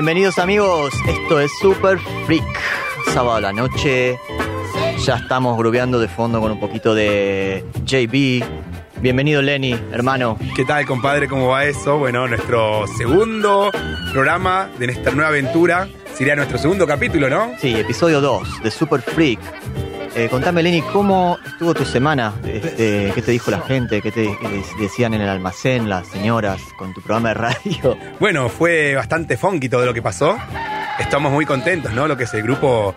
[0.00, 2.42] Bienvenidos amigos, esto es Super Freak.
[3.12, 4.18] Sábado a la noche,
[5.04, 8.42] ya estamos grubeando de fondo con un poquito de JB.
[9.02, 10.38] Bienvenido Lenny, hermano.
[10.56, 11.28] ¿Qué tal, compadre?
[11.28, 11.98] ¿Cómo va eso?
[11.98, 13.70] Bueno, nuestro segundo
[14.10, 15.86] programa de nuestra nueva aventura.
[16.14, 17.52] Sería nuestro segundo capítulo, ¿no?
[17.58, 19.38] Sí, episodio 2 de Super Freak.
[20.16, 22.34] Eh, contame Lenny, ¿cómo estuvo tu semana?
[22.44, 24.02] Este, ¿Qué te dijo la gente?
[24.02, 24.28] ¿Qué te
[24.80, 27.96] decían en el almacén las señoras con tu programa de radio?
[28.18, 30.36] Bueno, fue bastante funky todo lo que pasó.
[30.98, 32.08] Estamos muy contentos, ¿no?
[32.08, 32.94] Lo que es el grupo.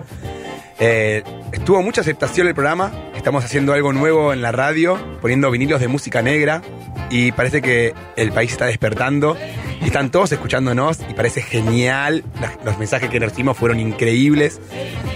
[0.80, 2.92] eh, estuvo mucha aceptación el programa.
[3.16, 6.62] Estamos haciendo algo nuevo en la radio, poniendo vinilos de música negra.
[7.10, 9.38] Y parece que el país está despertando.
[9.84, 11.00] Y están todos escuchándonos.
[11.10, 12.24] Y parece genial.
[12.42, 14.60] Las- los mensajes que recibimos fueron increíbles.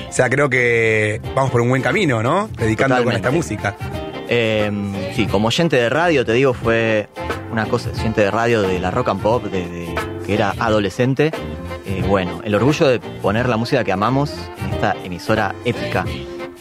[0.09, 2.49] O sea, creo que vamos por un buen camino, ¿no?
[2.55, 3.75] Predicando con esta música.
[4.29, 4.69] Eh,
[5.15, 7.07] sí, como oyente de radio, te digo, fue
[7.51, 11.31] una cosa, oyente de radio de la rock and pop, de, de- que era adolescente.
[11.85, 14.33] Eh, bueno, el orgullo de poner la música que amamos
[14.65, 16.03] en esta emisora épica.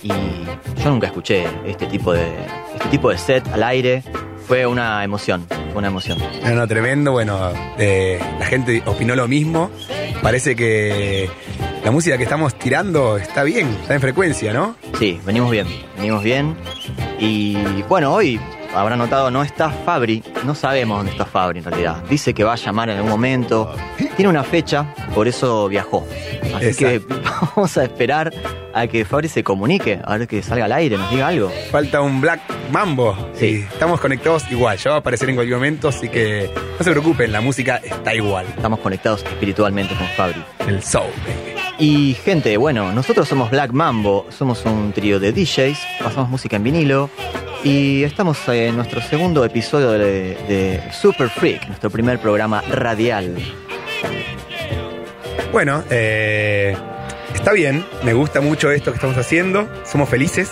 [0.03, 2.29] Y yo nunca escuché este tipo de,
[2.75, 4.05] este tipo de set al aire.
[4.47, 6.19] Fue una emoción, fue una emoción.
[6.45, 7.13] No, no, tremendo.
[7.13, 9.71] Bueno, eh, la gente opinó lo mismo.
[10.23, 11.29] Parece que
[11.85, 14.77] la música que estamos tirando está bien, está en frecuencia, ¿no?
[14.99, 16.57] Sí, venimos bien, venimos bien.
[17.19, 18.41] Y bueno, hoy
[18.77, 22.05] habrá notado, no está Fabri, no sabemos dónde está Fabri en realidad.
[22.09, 23.75] Dice que va a llamar en algún momento.
[24.17, 26.07] Tiene una fecha, por eso viajó.
[26.55, 27.01] Así que
[27.57, 28.33] vamos a esperar
[28.75, 31.51] a que Fabri se comunique, a ver que salga al aire, nos diga algo.
[31.71, 33.17] Falta un Black Mambo.
[33.35, 33.47] Sí.
[33.47, 34.77] Y estamos conectados igual.
[34.79, 38.15] Ya va a aparecer en cualquier momento, así que no se preocupen, la música está
[38.15, 38.47] igual.
[38.49, 40.43] Estamos conectados espiritualmente con Fabri.
[40.67, 41.56] El soul, baby.
[41.79, 46.65] Y gente, bueno, nosotros somos Black Mambo, somos un trío de DJs, pasamos música en
[46.65, 47.11] vinilo
[47.65, 53.37] y estamos en nuestro segundo episodio de, de Super Freak, nuestro primer programa radial.
[55.57, 56.77] Bueno, eh,
[57.35, 57.85] está bien.
[58.05, 59.67] Me gusta mucho esto que estamos haciendo.
[59.85, 60.51] Somos felices.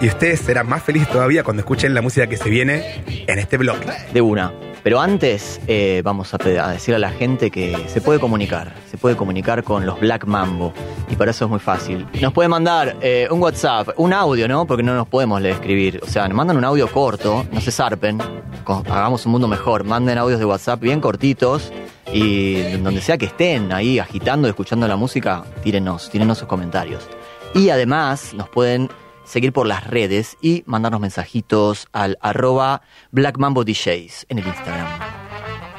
[0.00, 3.56] Y ustedes serán más felices todavía cuando escuchen la música que se viene en este
[3.56, 3.78] blog.
[4.12, 4.52] De una.
[4.84, 9.16] Pero antes eh, vamos a, decir a la gente que se puede comunicar, se puede
[9.16, 10.74] comunicar con los Black Mambo
[11.08, 12.06] y para eso es muy fácil.
[12.20, 14.66] Nos puede mandar eh, un WhatsApp, un audio, ¿no?
[14.66, 16.00] Porque no nos podemos leer escribir.
[16.02, 18.20] O sea, nos mandan un audio corto, no se zarpen,
[18.66, 19.84] hagamos un mundo mejor.
[19.84, 21.72] Manden audios de WhatsApp bien cortitos
[22.12, 27.08] y donde sea que estén ahí agitando, escuchando la música, tírenos, tírenos sus comentarios.
[27.54, 28.90] Y además nos pueden
[29.24, 34.86] seguir por las redes y mandarnos mensajitos al arroba Black Mambo DJs en el Instagram.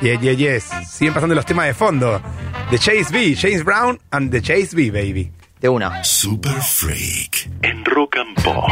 [0.01, 0.69] Yeah, yeah, yes.
[0.89, 2.21] Siguen pasando los temas de fondo.
[2.69, 5.31] The Chase B, James Brown and the Chase B, baby.
[5.61, 6.03] De una.
[6.03, 7.49] Super Freak.
[7.61, 8.69] en Rock and Pop.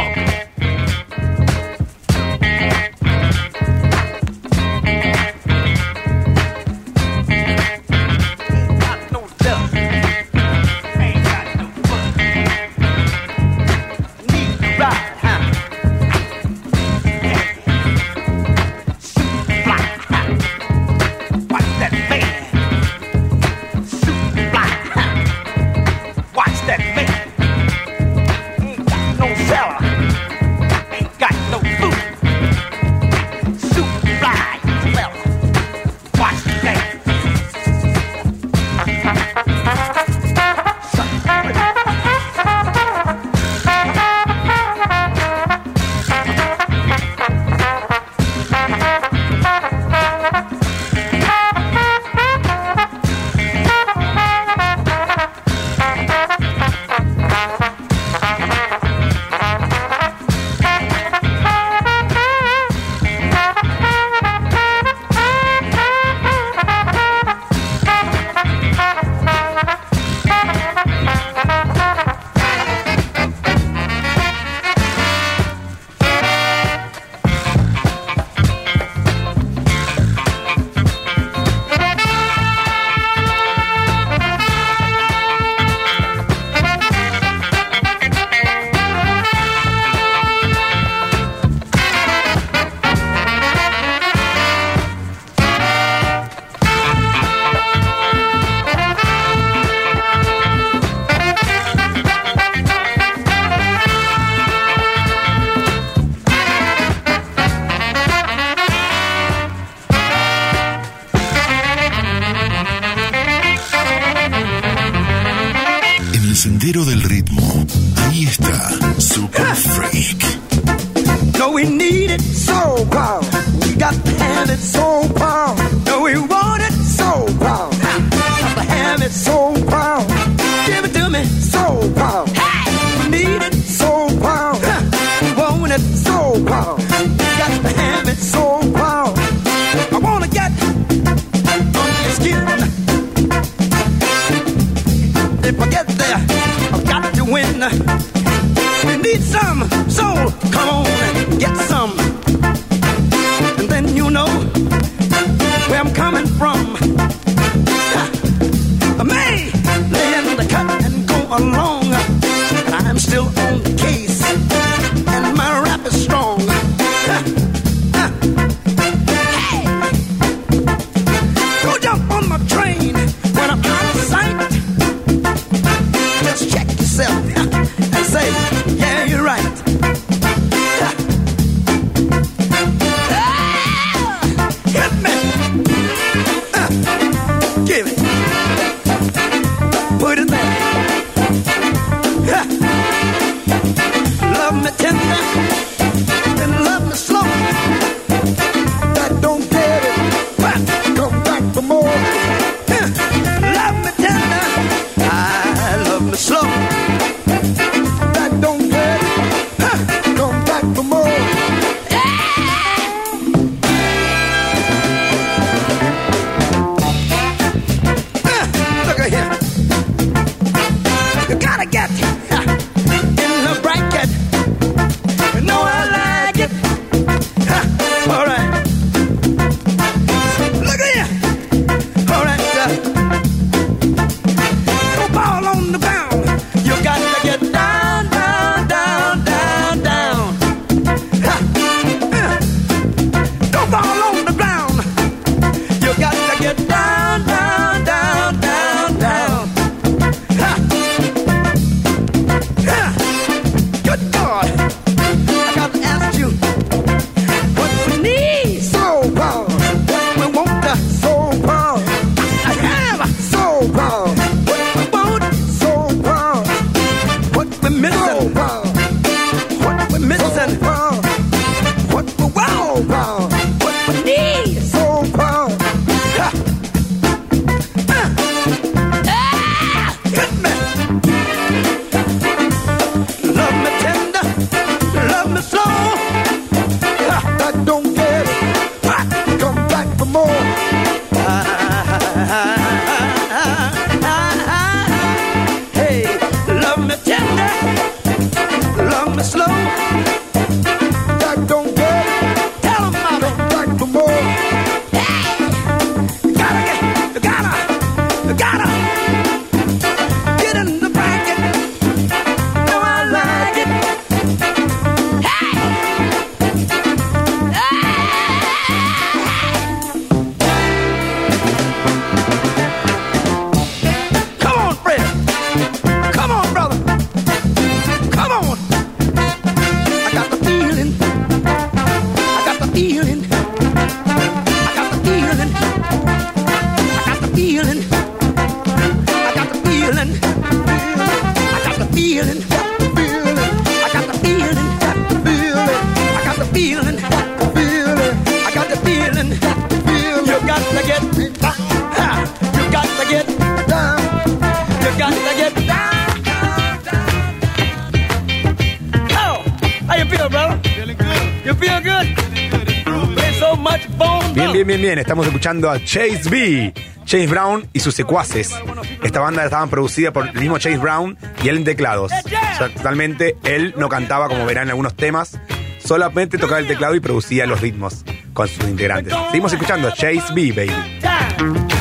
[364.84, 366.74] también estamos escuchando a Chase B,
[367.06, 368.54] Chase Brown y sus secuaces.
[369.02, 372.12] Esta banda estaba producida por el mismo Chase Brown y él en teclados.
[372.12, 375.40] Eh, o sea, totalmente él no cantaba como verán en algunos temas,
[375.82, 379.14] solamente tocaba el teclado y producía los ritmos con sus integrantes.
[379.28, 381.73] Seguimos escuchando a Chase B, baby.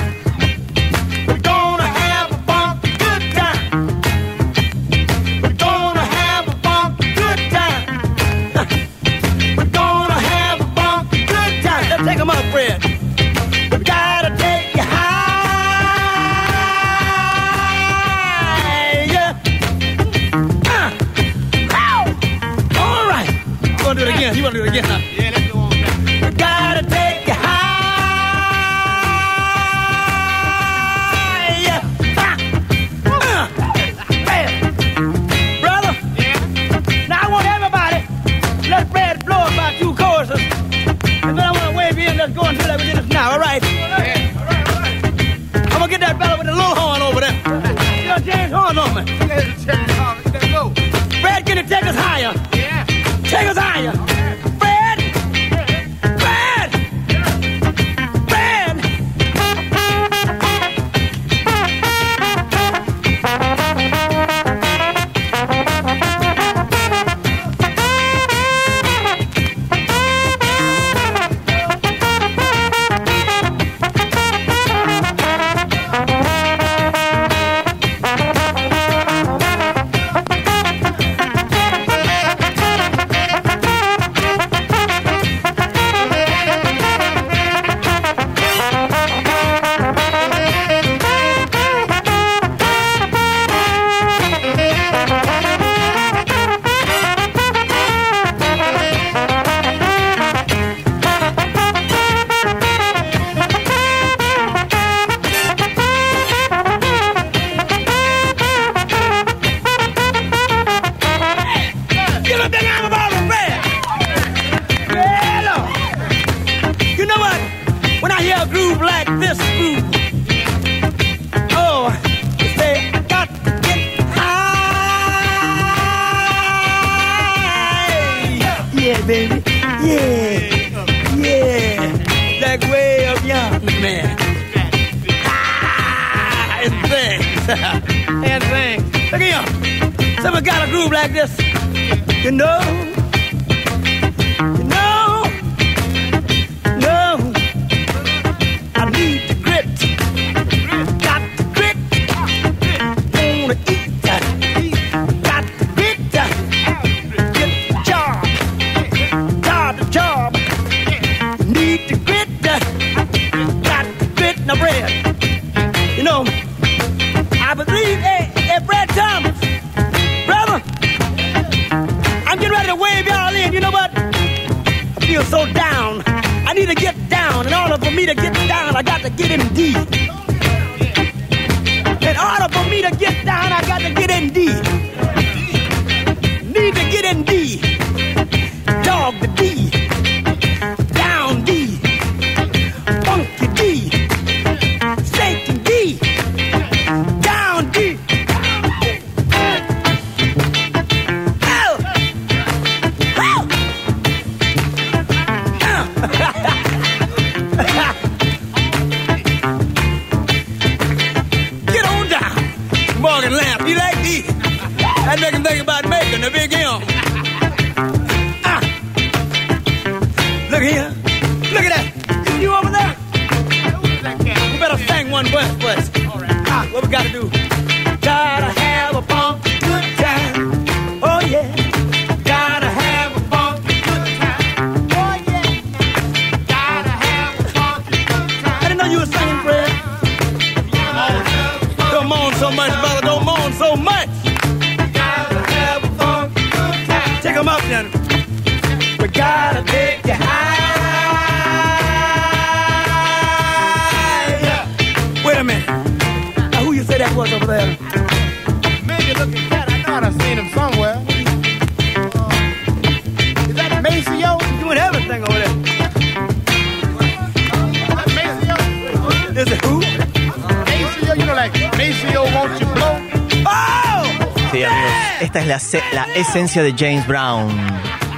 [276.16, 277.52] esencia de James Brown.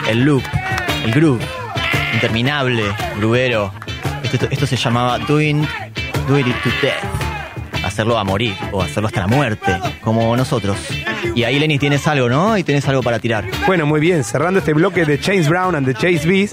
[0.10, 0.44] El loop,
[1.04, 1.44] el groove,
[2.14, 2.84] interminable,
[3.18, 3.72] grubero.
[4.24, 5.66] Esto, esto se llamaba Doing,
[6.28, 7.86] doing It to Death.
[7.86, 10.78] Hacerlo a morir o hacerlo hasta la muerte, como nosotros.
[11.34, 12.58] Y ahí, Lenny, tienes algo, ¿no?
[12.58, 13.46] Y tienes algo para tirar.
[13.68, 14.24] Bueno, muy bien.
[14.24, 16.52] Cerrando este bloque de James Brown and the Chase Bees,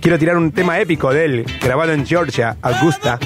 [0.00, 3.18] quiero tirar un tema épico de él, grabado en Georgia, Augusta,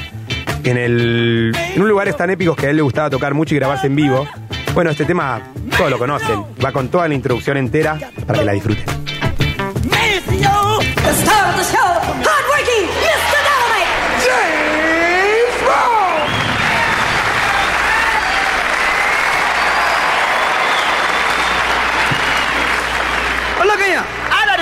[0.65, 3.59] en, el, en un lugar tan épicos que a él le gustaba tocar mucho y
[3.59, 4.27] grabarse en vivo.
[4.75, 5.41] Bueno, este tema
[5.79, 6.45] todos lo conocen.
[6.63, 8.85] Va con toda la introducción entera para que la disfruten.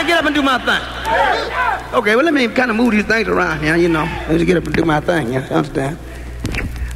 [0.04, 1.94] get up and do my thing.
[1.94, 4.04] Okay, well, let me kind of move these things around here, you know.
[4.28, 5.96] Let me get up and do my thing, you understand?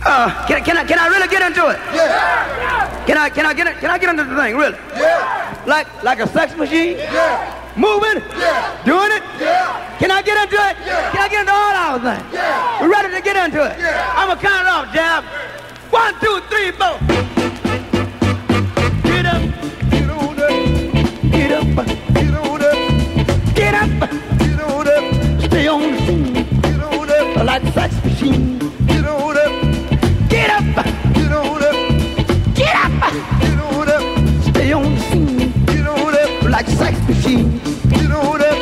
[0.09, 1.79] Uh, can, can, I, can I really get into it?
[1.93, 3.05] Yeah.
[3.07, 4.79] Can I, can I, get, can I get into the thing, really?
[4.95, 5.65] Yeah.
[5.67, 6.97] Like, like a sex machine?
[6.97, 7.73] Yeah.
[7.77, 8.23] Moving?
[8.39, 8.85] Yeah.
[8.85, 9.23] Doing it?
[9.41, 9.99] Yeah.
[9.99, 10.77] Can I get into it?
[10.87, 11.11] Yeah.
[11.11, 12.33] Can I get into all our things?
[12.33, 12.81] Yeah.
[12.81, 13.79] We're ready to get into it.
[13.81, 14.15] Yeah.
[14.17, 15.25] I'm going to count it off, Jab.
[15.91, 16.99] One, two, three, four.
[19.03, 19.43] Get up.
[19.91, 20.55] Get on up.
[21.35, 21.67] Get up.
[22.15, 22.79] Get on up.
[23.57, 23.91] Get up.
[24.39, 25.05] Get on up.
[25.43, 26.33] Stay on the scene.
[26.63, 27.45] Get on up.
[27.45, 28.66] Like a sex machine.
[36.67, 37.61] Like sex machine.
[37.91, 38.59] Get on up.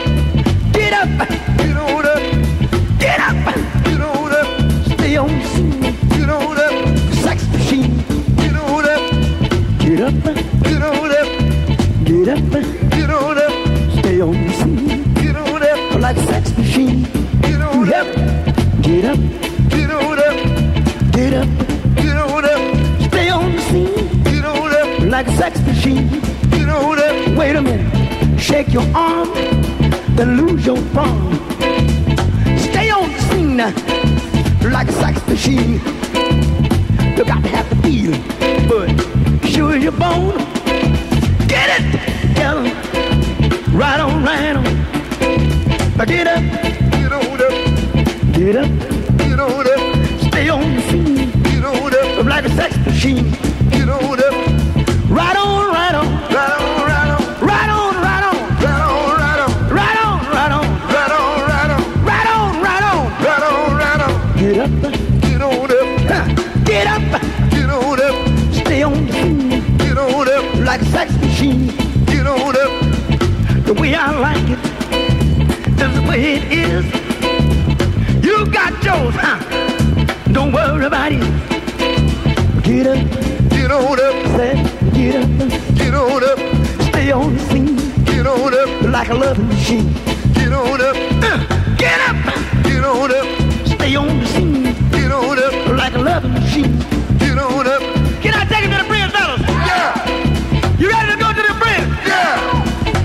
[0.72, 1.08] Get up.
[1.56, 2.20] Get on up.
[2.98, 3.36] Get up.
[3.84, 4.46] Get on up.
[4.92, 5.80] Stay on the scene.
[6.10, 6.74] Get on up.
[7.24, 7.96] Sex machine.
[8.36, 9.00] Get on up.
[9.80, 10.14] Get up.
[10.64, 11.28] Get on up.
[12.04, 12.50] Get up.
[12.90, 13.52] Get on up.
[13.98, 15.14] Stay on the scene.
[15.14, 16.00] Get on up.
[16.00, 17.02] Like a sex machine.
[17.40, 18.06] Get on up.
[18.82, 19.18] Get up.
[19.70, 20.36] Get on up.
[21.12, 21.48] Get up.
[21.96, 22.60] Get on up.
[23.08, 24.22] Stay on the scene.
[24.24, 25.10] Get on up.
[25.10, 26.08] Like a sex machine.
[26.50, 27.38] Get on up.
[27.38, 27.83] Wait a minute.
[28.44, 29.32] Shake your arm.
[30.16, 31.32] Then lose your palm.
[32.58, 33.56] Stay on the scene.
[34.70, 35.80] Like a sex machine.
[37.16, 38.22] You got to have the feeling.
[38.68, 38.88] But
[39.48, 40.36] sure your bone.
[41.48, 41.84] Get it
[42.28, 42.64] together.
[43.72, 44.64] Right on, right on.
[45.96, 46.42] Now Get up.
[46.92, 47.54] Get on up.
[48.34, 48.68] Get up.
[49.20, 49.82] Get on up.
[50.28, 51.30] Stay on the scene.
[51.44, 52.26] Get on up.
[52.26, 53.30] Like a sex machine.
[53.70, 54.34] Get on up.
[55.08, 55.43] Right on,
[70.74, 71.66] Like a sex machine.
[72.06, 73.64] Get on up.
[73.64, 74.58] The way I like it
[75.68, 76.84] is the way it is.
[78.24, 79.38] You got yours, huh?
[80.32, 81.20] Don't worry about it.
[82.64, 82.98] Get up,
[83.50, 84.54] get on up, say,
[84.94, 85.28] get up,
[85.76, 86.38] get on up,
[86.88, 89.92] stay on the scene, get on up, like a loving machine,
[90.34, 92.16] get on up, uh, get up,
[92.64, 93.26] get on up,
[93.68, 96.76] stay on the scene, get on up, like a loving machine,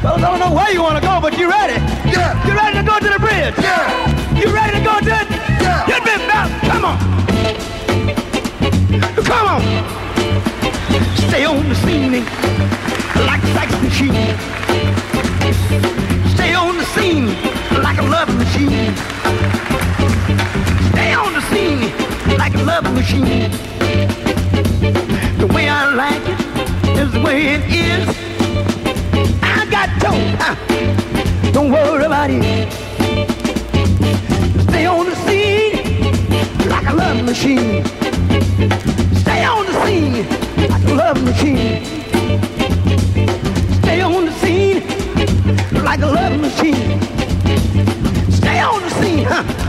[0.02, 1.74] Fellas, I don't know where you want to go, but you ready?
[2.08, 2.32] Yeah.
[2.48, 3.54] You ready to go to the bridge?
[3.60, 4.40] Yeah.
[4.40, 5.28] You ready to go to it?
[5.60, 5.88] Yeah.
[5.88, 6.48] Get me back.
[6.72, 6.98] Come on.
[9.28, 9.62] Come on.
[11.28, 12.24] Stay on the scene
[13.28, 14.38] like a sex machine.
[16.34, 17.28] Stay on the scene
[17.84, 18.96] like a love machine.
[20.92, 21.92] Stay on the scene
[22.38, 23.52] like a love machine.
[25.40, 28.29] The way I like it is the way it is.
[29.70, 29.90] Got
[31.54, 32.72] don't worry about it.
[34.64, 37.86] Stay on the scene like a love machine.
[39.16, 40.26] Stay on the scene
[40.70, 41.84] like a love machine.
[43.82, 44.82] Stay on the scene
[45.84, 47.00] like a love machine.
[48.32, 49.69] Stay on the scene, huh?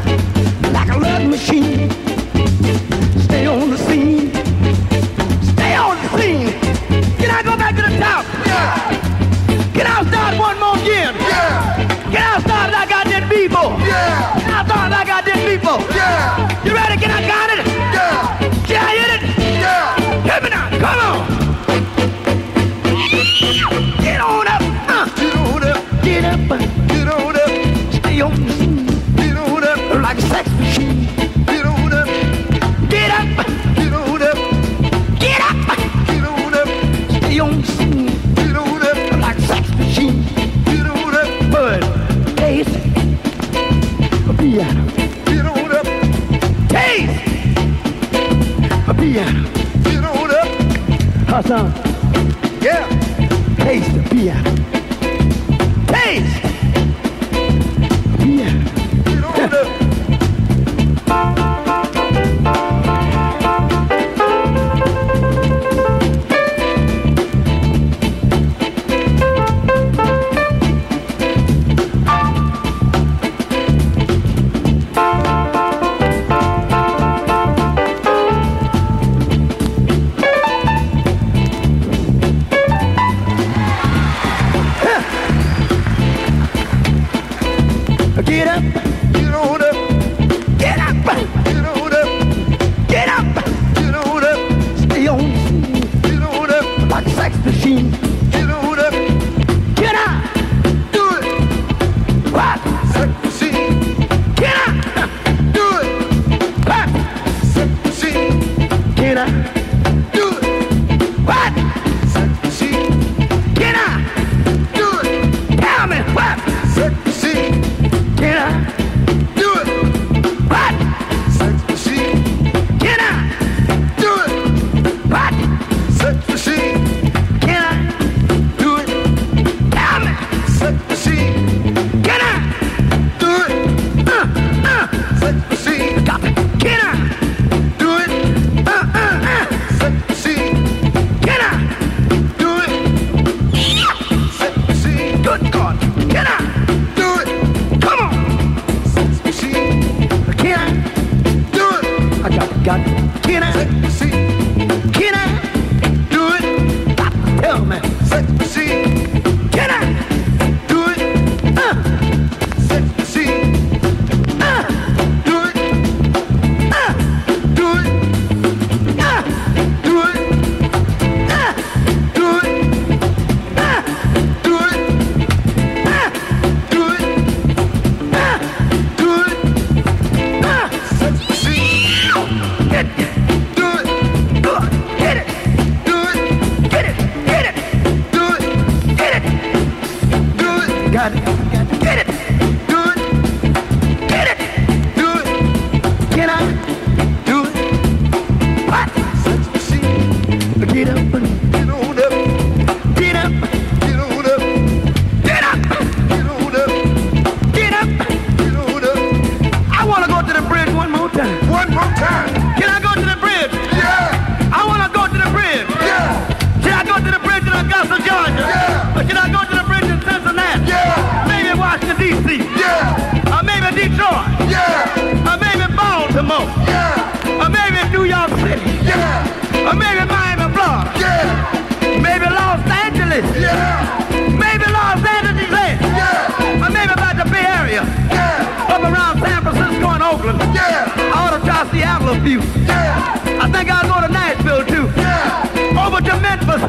[242.10, 242.40] A few.
[242.66, 243.40] Yeah.
[243.40, 244.90] I think I'll go to Nashville too.
[244.98, 245.86] Yeah.
[245.86, 246.62] Over to Memphis.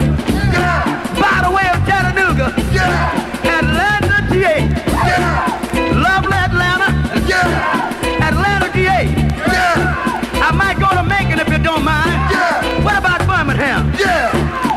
[0.54, 0.86] Yeah.
[1.18, 2.54] By the way of Chattanooga.
[2.70, 3.58] Yeah.
[3.58, 4.70] Atlanta, GA.
[4.70, 5.98] Yeah.
[5.98, 6.90] Lovely Atlanta.
[7.26, 8.22] Yeah.
[8.22, 9.10] Atlanta, GA.
[9.50, 10.46] Yeah.
[10.46, 12.14] I might go to Macon if you don't mind.
[12.30, 12.84] Yeah.
[12.86, 13.92] What about Birmingham?
[13.98, 14.30] Yeah.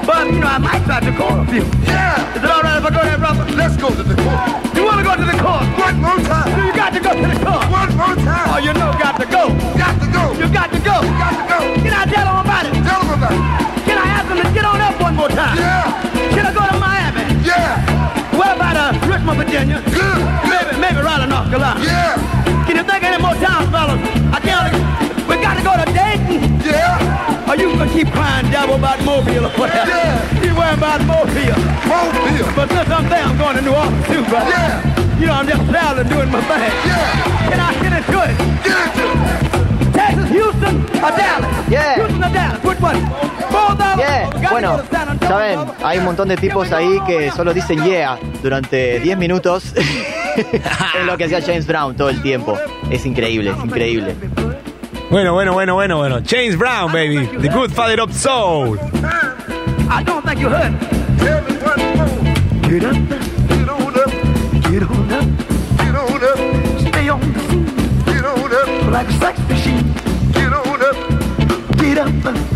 [0.06, 1.64] But, you know, I might try to call a few.
[1.84, 2.36] Yeah.
[2.36, 3.44] Is it all right if I go there, brother?
[3.52, 4.53] Let's go to the court.
[8.64, 9.52] You know, got to go.
[9.76, 10.24] Got to go.
[10.40, 10.96] You got to go.
[11.20, 11.58] Got to go.
[11.84, 12.72] Can I tell them about it?
[12.80, 13.44] Tell them about it.
[13.84, 15.56] Can I ask them to get on up one more time?
[15.60, 15.84] Yeah.
[16.32, 17.24] Can I go to Miami?
[17.44, 17.76] Yeah.
[18.32, 19.84] What about uh, Richmond, Virginia?
[19.84, 20.20] Good.
[20.48, 21.76] Maybe, maybe Raleigh, North Carolina.
[21.84, 22.16] Yeah.
[22.64, 24.00] Can you think of any more towns, fellas?
[24.32, 24.80] I tell you,
[25.28, 26.40] we got to go to Dayton.
[26.64, 27.44] Yeah.
[27.44, 29.92] Or you gonna keep crying devil about Mobile or whatever.
[29.92, 30.40] Yeah.
[30.40, 31.60] Keep worrying about Mobile.
[31.84, 32.48] Mobile.
[32.56, 34.48] But since I'm there, I'm going to New Orleans too, brother.
[34.48, 34.93] Yeah.
[35.18, 36.72] You know, I'm just traveling, doing my thing.
[36.86, 37.48] Yeah.
[37.48, 38.04] Can I get it?
[38.04, 39.92] Into it.
[39.94, 41.68] Texas, Houston, or Dallas?
[41.70, 41.94] Yeah.
[41.94, 42.64] Houston or Dallas?
[42.64, 43.00] Which one?
[43.52, 43.98] Both of them?
[43.98, 44.50] Yeah.
[44.50, 44.82] Bueno,
[45.20, 49.72] saben, hay un montón de tipos ahí que solo dicen yeah durante 10 minutos.
[50.36, 52.58] es lo que hacía James Brown todo el tiempo.
[52.90, 54.16] Es increíble, es increíble.
[55.10, 56.18] Bueno, bueno, bueno, bueno, bueno.
[56.26, 57.26] James Brown, baby.
[57.40, 58.78] The good father of soul.
[59.88, 60.74] I don't think you heard.
[64.70, 65.24] Get on up,
[65.78, 66.38] get on up.
[66.80, 67.66] Stay on the scene,
[68.06, 69.92] get on up like a sex machine.
[70.32, 70.96] Get on up,
[71.78, 72.12] get up,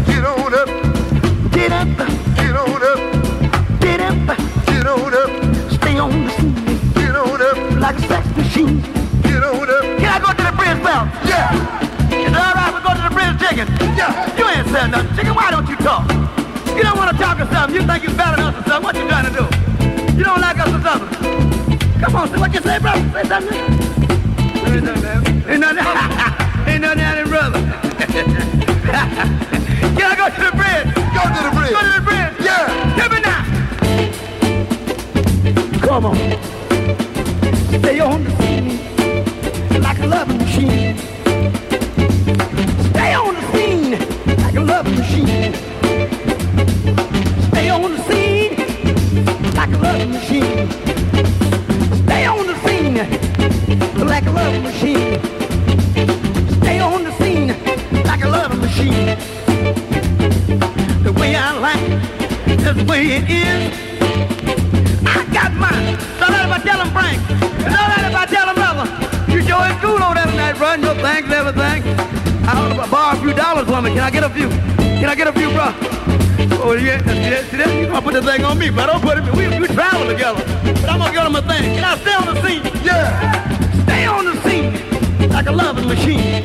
[0.07, 0.68] get on up,
[1.53, 1.88] get up,
[2.37, 3.01] get on up,
[3.81, 4.16] get up,
[4.66, 5.31] get on up.
[5.73, 6.55] Stay on the scene,
[6.94, 8.81] get on up like a sex machine.
[9.23, 9.83] Get on up.
[9.99, 11.07] Can I go to the bridge, pal?
[11.25, 11.53] Yeah.
[12.11, 12.73] Is all right?
[12.75, 13.68] We go to the bridge, chicken.
[13.97, 14.37] Yeah.
[14.37, 15.35] You ain't said nothing, chicken.
[15.35, 16.09] Why don't you talk?
[16.77, 17.75] You don't want to talk or something.
[17.77, 18.85] You think you're better than us or something.
[18.85, 19.44] What you trying to do?
[20.16, 21.58] You don't like us or something.
[22.00, 23.11] Come on, say what you say, brother.
[23.12, 23.58] Say something.
[23.58, 25.26] Ain't nothing, man.
[25.48, 25.84] Ain't nothing.
[26.68, 27.61] Ain't nothing out brother.
[29.96, 30.88] Can I go to the bridge?
[30.94, 31.72] Go to the bridge.
[31.74, 32.34] Go to the bridge.
[32.40, 32.66] Yeah.
[32.96, 33.40] Tell me now.
[35.80, 36.16] Come on.
[37.80, 38.78] Stay on the scene
[39.82, 40.96] like a loving machine.
[42.90, 43.98] Stay on the scene
[44.38, 45.52] like a loving machine.
[47.48, 48.54] Stay on the scene
[49.54, 50.88] like a loving machine.
[52.09, 52.94] Stay on the scene
[54.07, 55.21] like a loving machine.
[56.61, 57.49] Stay on the scene
[58.05, 59.07] like a loving machine.
[61.05, 61.85] The way I like
[62.49, 63.73] it, that's the way it is.
[65.07, 65.97] I got mine.
[66.18, 67.18] Right if I tell Frank.
[67.77, 68.87] Right if I tell brother.
[69.31, 70.75] You sure is cool over there tonight, bro.
[70.75, 71.83] Your thanks, everything.
[72.49, 73.90] I don't know, borrow a few dollars from me.
[73.90, 74.49] Can I get a few?
[74.49, 75.97] Can I get a few, bro?
[76.61, 76.99] Oh, yeah.
[76.99, 77.44] See that?
[77.51, 77.75] See that?
[77.75, 79.25] You gonna put this thing on me, but don't put it.
[79.35, 80.42] We, we travel together.
[80.81, 81.62] But I'm gonna get him a thing.
[81.75, 82.62] Can I stay on the scene?
[82.85, 83.85] Yeah.
[83.85, 84.73] Stay on the scene
[85.31, 86.42] like a loving machine.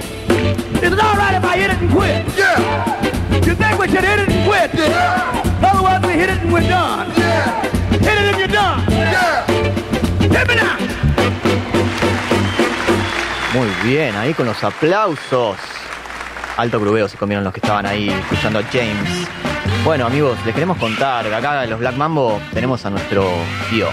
[0.84, 2.26] Is it all right if I hit it and quit?
[2.38, 3.42] Yeah.
[3.46, 4.70] You think we should hit it and quit?
[4.76, 5.42] Yeah.
[5.64, 7.10] Otherwise, we hit it and we're done.
[7.18, 7.62] Yeah.
[7.92, 8.86] Hit it and you're done.
[8.92, 9.46] Yeah.
[10.22, 10.78] Hit me now.
[13.54, 15.58] Muy bien, ahí con los aplausos.
[16.58, 19.28] Alto grubeo se comieron los que estaban ahí escuchando a James.
[19.84, 23.30] Bueno, amigos, les queremos contar que acá en los Black Mambo tenemos a nuestro
[23.72, 23.90] Dios.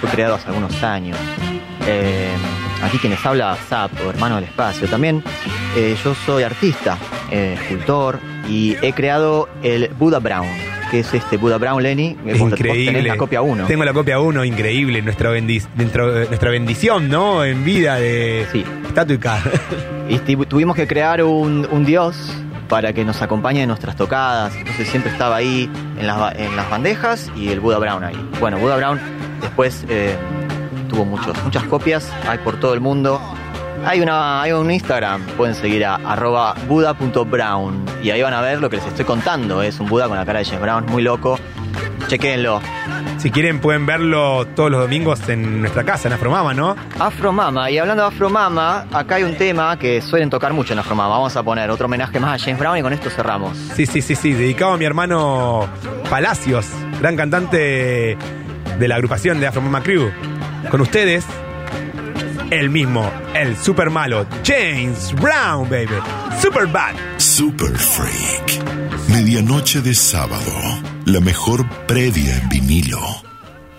[0.00, 1.18] Fue creado hace algunos años.
[1.86, 2.30] Eh,
[2.82, 4.88] aquí quienes habla Zap, o hermano del espacio.
[4.88, 5.22] También
[5.76, 6.96] eh, yo soy artista
[7.30, 10.48] eh, escultor, y he creado el Buddha Brown,
[10.90, 12.16] que es este Buddha Brown, Lenny.
[12.24, 12.86] Increíble.
[12.86, 13.66] tenés la copia 1.
[13.66, 15.02] Tengo la copia 1, increíble.
[15.02, 17.44] Nuestra, bendi- dentro- nuestra bendición, ¿no?
[17.44, 18.64] En vida de Sí.
[18.88, 19.38] estatua
[20.08, 22.16] y tuvimos que crear un, un dios
[22.70, 24.54] para que nos acompañe en nuestras tocadas.
[24.54, 28.30] Entonces siempre estaba ahí en las, bandejas y el Buddha Brown ahí.
[28.38, 28.98] Bueno, Buddha Brown
[29.42, 30.16] después eh,
[30.88, 33.20] tuvo muchos, muchas copias, hay por todo el mundo.
[33.84, 38.60] Hay, una, hay un Instagram, pueden seguir a arroba buda.brown y ahí van a ver
[38.60, 39.62] lo que les estoy contando.
[39.62, 41.38] Es un Buda con la cara de James Brown, muy loco.
[42.06, 42.60] Chequenlo.
[43.20, 46.74] Si quieren, pueden verlo todos los domingos en nuestra casa, en Afromama, ¿no?
[46.98, 51.10] Afromama, y hablando de Afromama, acá hay un tema que suelen tocar mucho en Afromama.
[51.10, 53.58] Vamos a poner otro homenaje más a James Brown y con esto cerramos.
[53.74, 54.32] Sí, sí, sí, sí.
[54.32, 55.68] Dedicado a mi hermano
[56.08, 56.66] Palacios,
[56.98, 58.16] gran cantante
[58.78, 60.10] de la agrupación de Afromama Crew.
[60.70, 61.26] Con ustedes,
[62.48, 66.00] el mismo, el super malo, James Brown, baby.
[66.40, 66.94] Super bad.
[67.18, 68.69] Super Freak.
[69.12, 70.52] Medianoche de sábado.
[71.06, 73.00] La mejor previa en vinilo.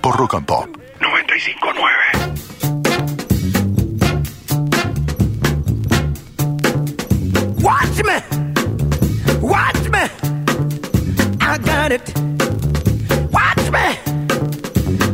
[0.02, 0.68] Por Rock and Pop
[1.00, 3.12] 95.9.
[7.62, 8.20] Watch me.
[9.42, 10.10] Watch me.
[11.40, 12.14] I got it.
[13.32, 13.98] Watch me.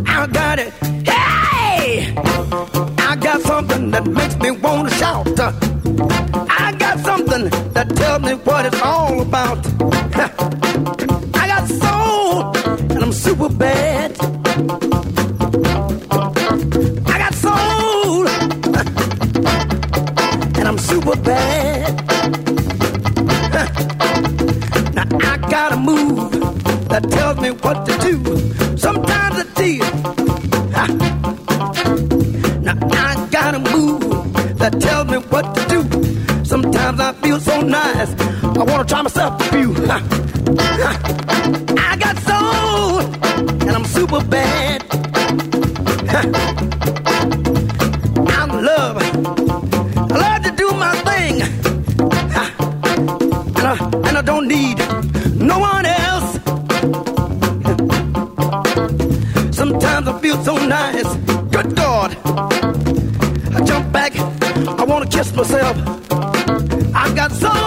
[0.07, 0.73] I got it.
[1.07, 2.13] Hey!
[2.97, 5.27] I got something that makes me want to shout.
[7.77, 9.57] I that tells me what it's all about.
[11.35, 12.51] I got soul,
[12.91, 14.17] and I'm super bad.
[17.05, 18.27] I got soul,
[20.57, 21.93] and I'm super bad.
[24.95, 26.31] Now I got a move
[26.89, 28.23] that tells me what to do.
[28.75, 29.91] Sometimes it's tears.
[32.63, 34.01] Now I got a move
[34.57, 35.83] that tells me what to do.
[36.47, 37.11] Sometimes I
[37.67, 38.13] nice.
[38.43, 39.75] I wanna try myself a few.
[41.77, 42.99] I got soul
[43.61, 44.83] and I'm super bad.
[48.29, 48.97] I'm love.
[50.11, 51.41] I love to do my thing.
[53.57, 53.77] And I,
[54.07, 54.77] and I don't need
[55.35, 56.33] no one else.
[59.55, 61.15] Sometimes I feel so nice.
[61.51, 62.17] Good God.
[63.55, 64.15] I jump back.
[64.17, 66.06] I want to kiss myself.
[67.27, 67.66] I got soul.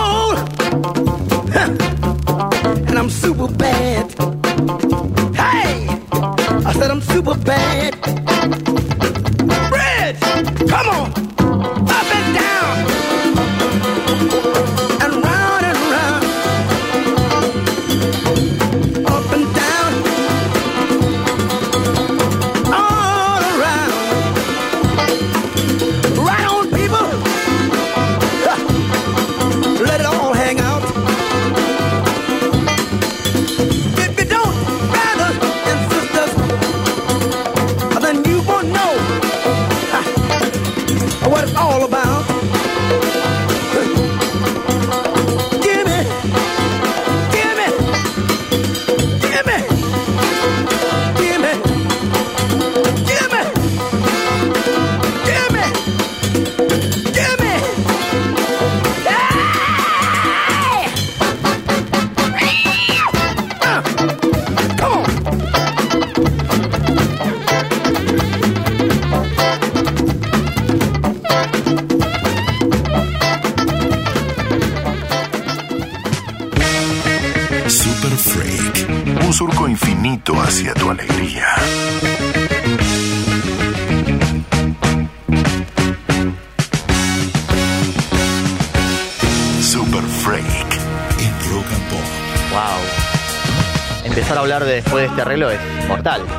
[92.50, 94.04] Wow.
[94.04, 95.58] Empezar a hablar de- después de este arreglo es
[95.88, 96.22] mortal.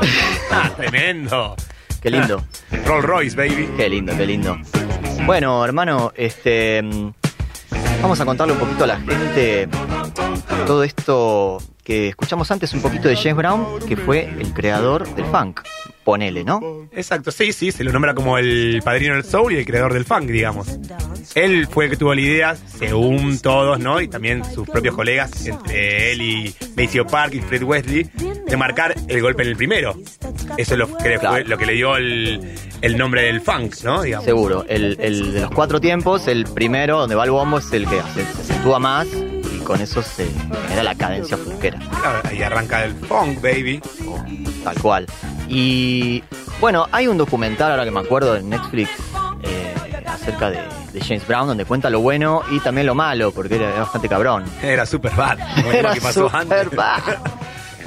[0.54, 1.56] Ah, tremendo.
[2.02, 2.44] Qué lindo.
[2.86, 3.70] Rolls Royce, baby.
[3.78, 4.58] Qué lindo, qué lindo.
[5.26, 6.82] Bueno, hermano, este.
[8.02, 9.70] Vamos a contarle un poquito a la gente
[10.68, 15.24] todo esto que escuchamos antes, un poquito de James Brown, que fue el creador del
[15.28, 15.62] funk.
[16.04, 16.88] Ponele, ¿no?
[16.92, 20.04] Exacto, sí, sí, se lo nombra como el padrino del soul y el creador del
[20.04, 20.68] funk, digamos.
[21.36, 24.02] Él fue el que tuvo la idea, según todos, ¿no?
[24.02, 28.10] Y también sus propios colegas, entre él y Maceo Park y Fred Wesley,
[28.48, 29.96] de marcar el golpe en el primero.
[30.58, 31.30] Eso es lo que, Claro.
[31.36, 34.02] fue, lo que le dio el, el nombre del funk, ¿no?
[34.02, 34.26] Digamos.
[34.26, 34.66] Seguro.
[34.68, 38.02] El, el de los cuatro tiempos, el primero, donde va el bombo, es el que
[38.16, 39.08] se, acentúa más
[39.72, 40.30] con eso se
[40.68, 41.80] genera la cadencia funkera.
[42.02, 43.82] Claro, ahí arranca el funk, baby.
[44.66, 45.08] Tal cual.
[45.48, 46.22] Y
[46.60, 48.90] bueno, hay un documental, ahora que me acuerdo, en Netflix,
[49.44, 49.74] eh,
[50.06, 50.60] acerca de,
[50.92, 54.44] de James Brown, donde cuenta lo bueno y también lo malo, porque era, bastante cabrón.
[54.62, 55.40] Era super bad.
[55.74, 57.02] Era super bad.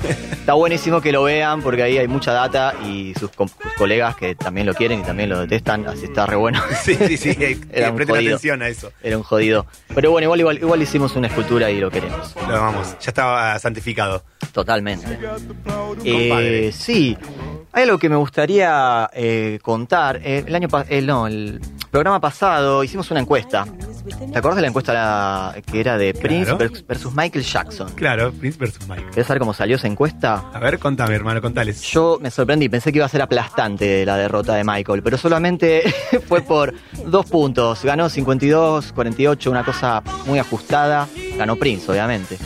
[0.05, 4.15] Está buenísimo que lo vean porque ahí hay mucha data y sus, com- sus colegas
[4.17, 6.61] que también lo quieren y también lo detestan, así está re bueno.
[6.83, 7.31] Sí, sí, sí.
[7.73, 8.35] Era un presten jodido.
[8.37, 8.93] atención a eso.
[9.03, 9.67] Era un jodido.
[9.95, 12.35] Pero bueno, igual, igual, igual hicimos una escultura y lo queremos.
[12.49, 14.23] Lo vamos, ya estaba santificado.
[14.53, 15.19] Totalmente.
[16.05, 16.69] Compadre.
[16.69, 17.17] Eh, sí,
[17.75, 20.21] hay algo que me gustaría eh, contar.
[20.23, 21.61] Eh, el año eh, no, el
[21.91, 23.67] programa pasado hicimos una encuesta.
[24.05, 26.59] ¿Te acuerdas de la encuesta la- que era de Prince Claro.
[26.73, 27.91] vers- versus Michael Jackson?
[27.95, 29.07] Claro, Prince versus Mike.
[29.11, 30.45] ¿Querés saber cómo salió esa encuesta?
[30.53, 31.81] A ver, contame, hermano, contales.
[31.83, 35.83] Yo me sorprendí, pensé que iba a ser aplastante la derrota de Michael, pero solamente
[36.29, 36.75] fue por
[37.07, 37.83] dos puntos.
[37.83, 41.09] Ganó 52, 48, una cosa muy ajustada.
[41.39, 42.37] Ganó Prince, obviamente.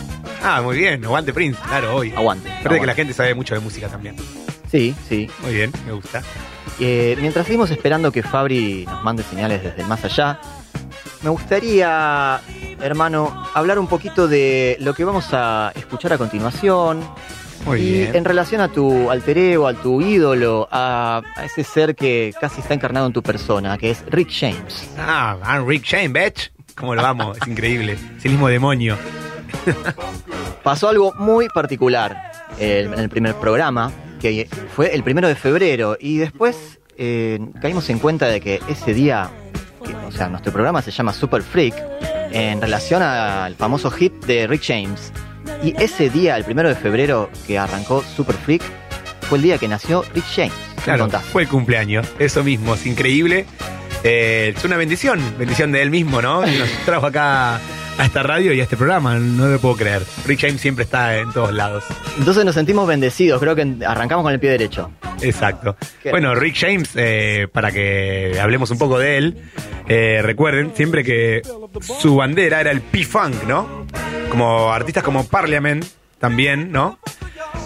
[0.42, 2.12] Ah, muy bien, aguante Prince, claro, hoy.
[2.16, 2.48] Aguante.
[2.52, 4.14] Aparte que la gente sabe mucho de música también.
[4.70, 5.30] Sí, sí.
[5.42, 6.22] Muy bien, me gusta.
[6.78, 10.40] Eh, mientras seguimos esperando que Fabri nos mande señales desde más allá,
[11.22, 12.40] me gustaría,
[12.80, 17.00] hermano, hablar un poquito de lo que vamos a escuchar a continuación.
[17.66, 18.14] Muy y bien.
[18.16, 22.60] en relación a tu alter ego, a tu ídolo, a, a ese ser que casi
[22.60, 24.88] está encarnado en tu persona, que es Rick James.
[24.96, 26.52] Ah, I'm Rick Shane, bitch.
[26.76, 27.36] ¿Cómo lo vamos?
[27.42, 27.98] Es increíble.
[28.16, 28.96] Es el mismo demonio.
[30.62, 36.18] Pasó algo muy particular en el primer programa, que fue el primero de febrero, y
[36.18, 39.30] después eh, caímos en cuenta de que ese día,
[39.84, 41.74] que, o sea, nuestro programa se llama Super Freak,
[42.30, 45.12] en relación al famoso hit de Rick James.
[45.62, 48.62] Y ese día, el primero de febrero, que arrancó Super Freak,
[49.22, 50.52] fue el día que nació Rick James.
[50.84, 52.06] ¿Qué me Claro, fue el cumpleaños.
[52.18, 53.46] Eso mismo, es increíble.
[54.04, 56.42] Eh, es una bendición, bendición de él mismo, ¿no?
[56.42, 57.60] Nos trajo acá
[57.98, 60.02] a esta radio y a este programa, no lo puedo creer.
[60.26, 61.84] Rick James siempre está en todos lados.
[62.18, 64.90] Entonces nos sentimos bendecidos, creo que arrancamos con el pie derecho.
[65.20, 65.76] Exacto.
[66.02, 69.42] Qué Bueno, Rick James, eh, para que hablemos un poco de él,
[69.88, 71.42] eh, recuerden siempre que
[72.00, 73.86] su bandera era el P-Funk, ¿no?
[74.30, 75.84] Como artistas como Parliament
[76.20, 76.98] también, ¿no?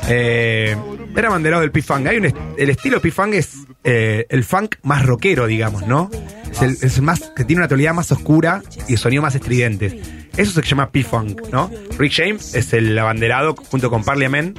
[0.08, 0.76] Eh,
[1.16, 2.06] era banderado del P-Funk.
[2.06, 3.50] Hay un est- el estilo P-Funk es
[3.84, 6.10] eh, el funk más rockero, digamos, ¿no?
[6.52, 9.94] Es el, es más que tiene una tonalidad más oscura y sonido más estridentes.
[10.36, 11.70] Eso se llama P-Funk, ¿no?
[11.98, 14.58] Rick James es el abanderado junto con Parliament.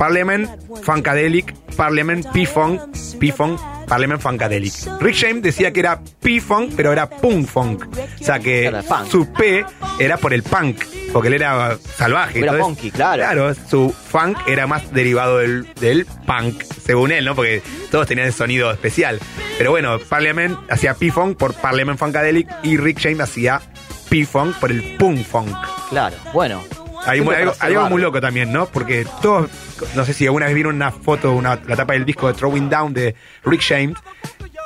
[0.00, 0.48] Parliament,
[0.82, 2.80] Funkadelic, Parliament, P-Funk,
[3.20, 4.72] P-Funk, Parliament, Funkadelic.
[4.98, 7.84] Rick James decía que era P-Funk, pero era Punk Funk.
[8.18, 8.72] O sea que
[9.10, 9.62] su P
[9.98, 10.82] era por el punk,
[11.12, 12.38] porque él era salvaje.
[12.38, 13.22] Era Entonces, punky, claro.
[13.22, 17.34] Claro, su funk era más derivado del, del punk, según él, ¿no?
[17.34, 19.20] Porque todos tenían ese sonido especial.
[19.58, 23.60] Pero bueno, Parliament hacía P-Funk por Parliament Funkadelic y Rick James hacía
[24.08, 25.54] P-Funk por el Punk Funk.
[25.90, 26.62] Claro, bueno.
[27.06, 27.20] Hay,
[27.60, 28.66] algo, muy loco también, ¿no?
[28.66, 29.50] Porque todos,
[29.94, 32.68] no sé si alguna vez vieron una foto, una, la tapa del disco de Throwing
[32.68, 33.96] Down de Rick James,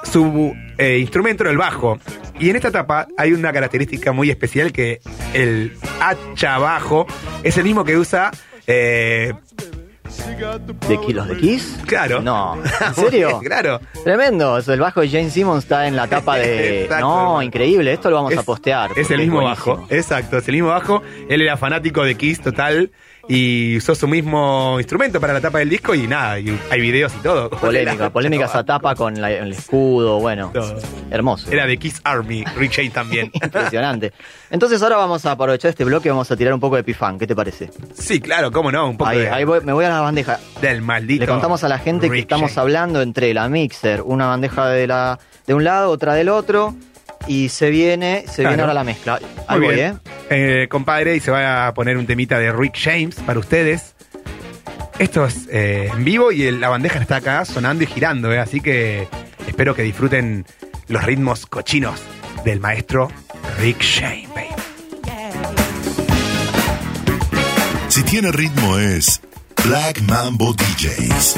[0.04, 1.98] su eh, instrumento era el bajo.
[2.38, 5.00] Y en esta tapa hay una característica muy especial que
[5.32, 7.06] el hacha bajo
[7.42, 8.30] es el mismo que usa...
[8.66, 9.32] eh,
[10.88, 11.78] ¿De Ki- los de Kiss?
[11.86, 12.20] claro.
[12.20, 13.40] No, ¿en serio?
[13.44, 13.80] claro.
[14.04, 16.88] Tremendo, el bajo de Jane Simmons está en la tapa de...
[17.00, 18.90] No, increíble, esto lo vamos a postear.
[18.96, 21.02] Es el mismo bajo, exacto, es el mismo bajo.
[21.28, 22.90] Él era fanático de Kiss total
[23.28, 27.12] y usó su mismo instrumento para la tapa del disco y nada, y hay videos
[27.14, 27.50] y todo.
[27.60, 30.76] Polémica, polémica esa tapa con la- el escudo, bueno, Todo.
[31.10, 31.50] hermoso.
[31.50, 33.30] Era de Kiss Army, James también.
[33.42, 34.12] Impresionante.
[34.50, 37.18] Entonces ahora vamos a aprovechar este bloque y vamos a tirar un poco de pifán,
[37.18, 37.70] ¿qué te parece?
[37.94, 40.38] Sí, claro, cómo no, un poco Ahí, de- ahí voy- me voy a la bandeja.
[40.60, 41.22] del maldito.
[41.22, 42.58] Le contamos a la gente que Rick estamos James.
[42.58, 46.74] hablando entre la mixer, una bandeja de la de un lado, otra del otro,
[47.26, 48.50] y se viene, se Claro.
[48.50, 49.20] viene ahora la mezcla.
[49.48, 50.00] Ahí Muy voy, bien.
[50.30, 50.62] ¿eh?
[50.62, 53.94] Eh, compadre, y se va a poner un temita de Rick James para ustedes.
[54.98, 58.38] Esto es eh, en vivo y el- la bandeja está acá sonando y girando, eh,
[58.38, 59.08] así que
[59.46, 60.46] espero que disfruten
[60.88, 62.00] los ritmos cochinos
[62.44, 63.10] del maestro
[63.60, 64.48] Rick James, baby.
[67.88, 69.20] Si tiene ritmo es
[69.64, 71.36] Black Mambo DJs.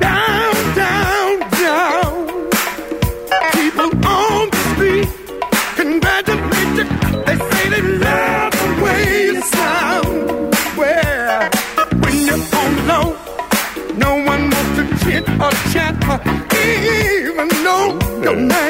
[0.00, 2.50] Down, down, down.
[3.52, 5.08] People on the street
[5.76, 6.86] congratulate you.
[7.26, 10.54] They say they love the way you sound.
[10.78, 11.50] Well,
[12.02, 13.06] when you're on the low,
[13.96, 16.18] no one wants to chit or chat or
[16.56, 18.67] even know your name.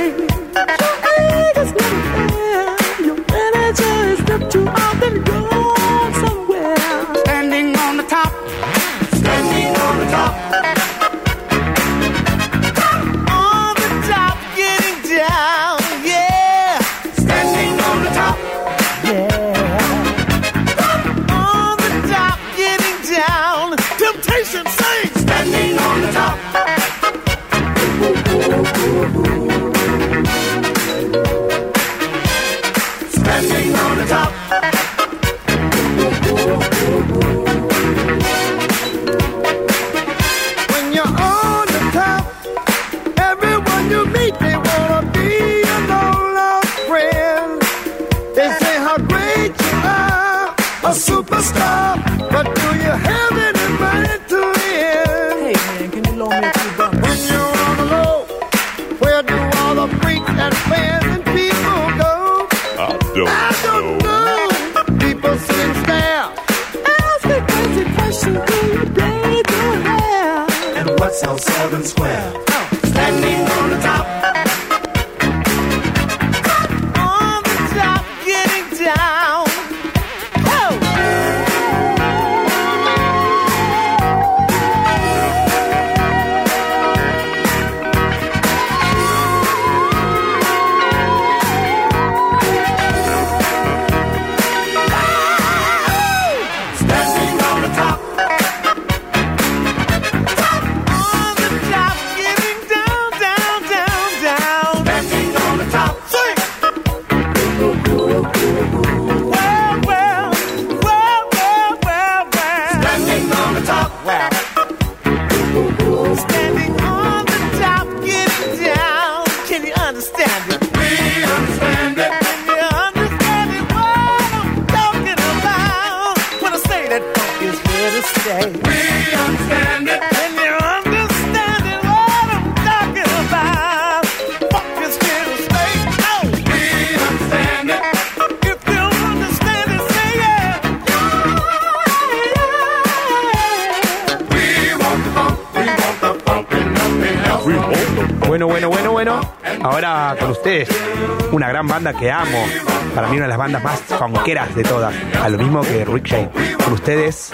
[151.31, 152.47] Una gran banda que amo.
[152.95, 154.95] Para mí una de las bandas más funkeras de todas.
[155.21, 156.31] A lo mismo que Rick Shane.
[156.65, 157.33] Con ustedes,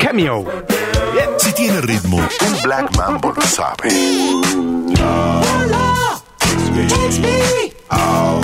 [0.00, 0.46] Cameo.
[1.36, 3.90] Si tiene ritmo, un Black Mambo lo sabe.
[4.98, 6.22] Love,
[7.20, 7.72] me.
[7.90, 8.40] Oh.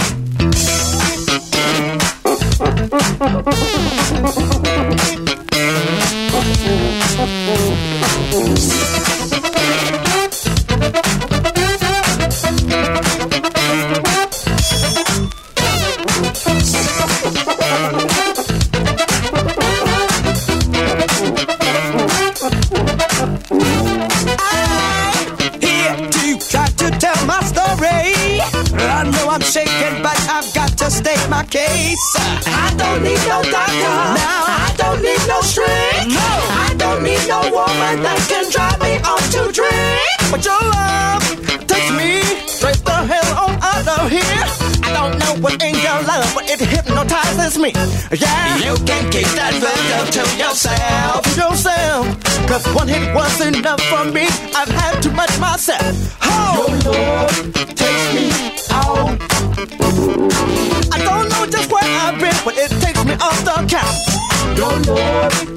[47.60, 47.72] me.
[48.12, 48.56] Yeah.
[48.56, 51.36] You can kickstart love to yourself.
[51.36, 52.06] Yourself.
[52.48, 54.26] Cause one hit was enough for me.
[54.54, 56.18] I've had too much myself.
[56.22, 56.56] Oh.
[56.56, 58.26] Your Lord takes me
[58.70, 59.20] out.
[60.92, 64.10] I don't know just where I've been, but it takes me off the count.
[64.56, 65.49] Your Lord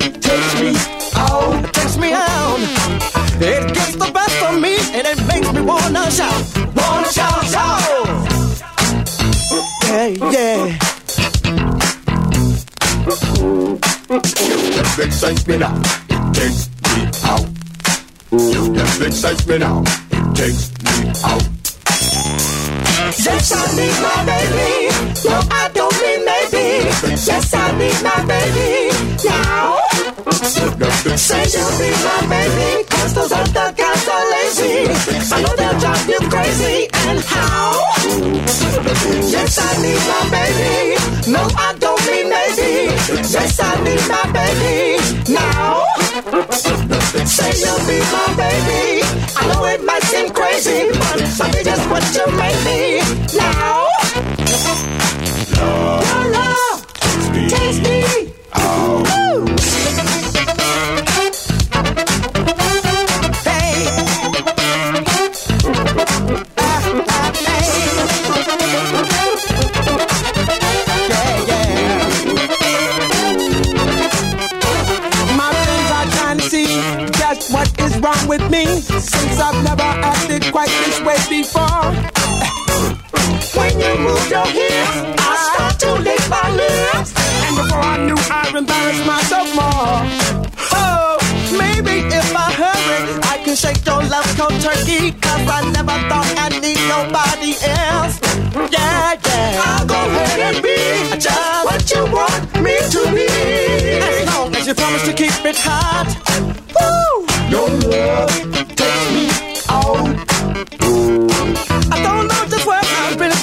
[48.11, 48.82] my baby.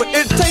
[0.01, 0.50] but it takes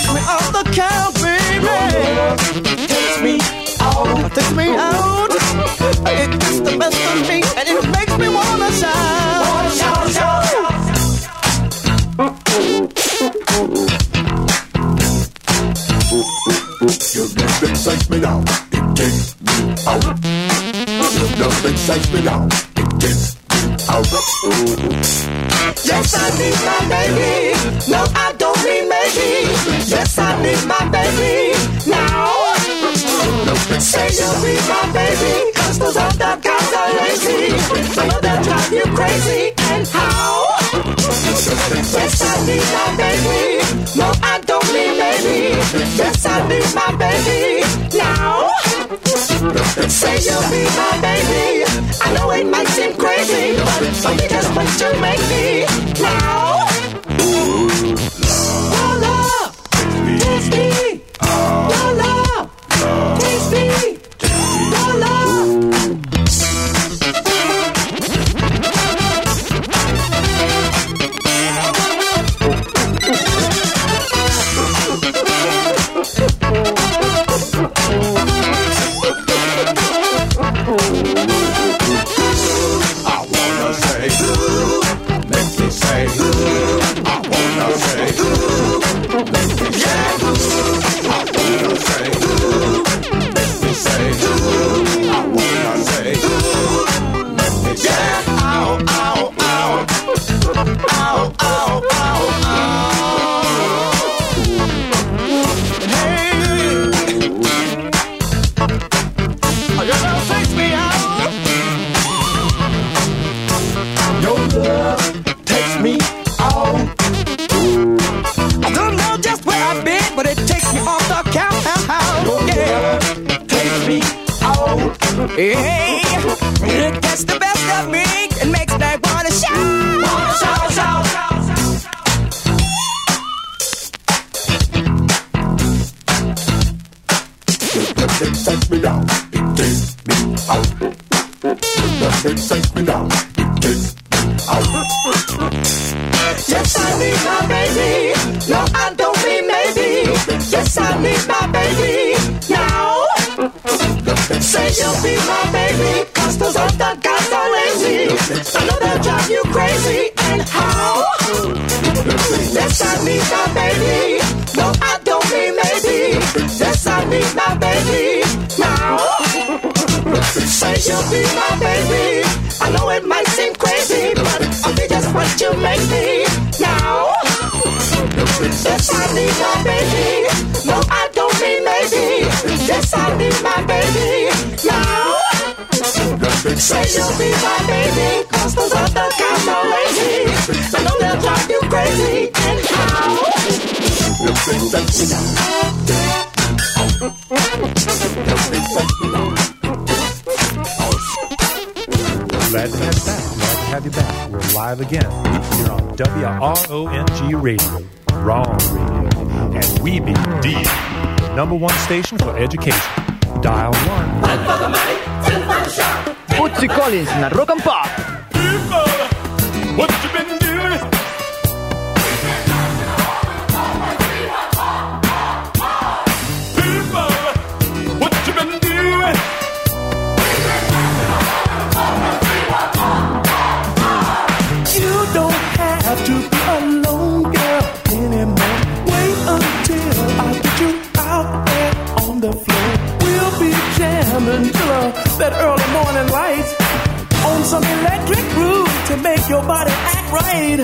[249.47, 250.57] act right.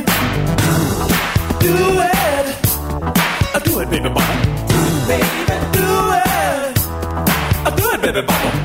[1.60, 2.46] Do it.
[3.64, 4.22] Do it, baby bubble.
[5.08, 5.26] Baby,
[5.72, 6.76] do it.
[7.78, 8.65] Do it, baby bubble.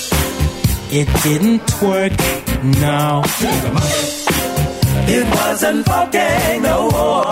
[0.93, 2.11] It didn't work,
[2.63, 3.23] no.
[5.07, 7.31] It wasn't fucking no more.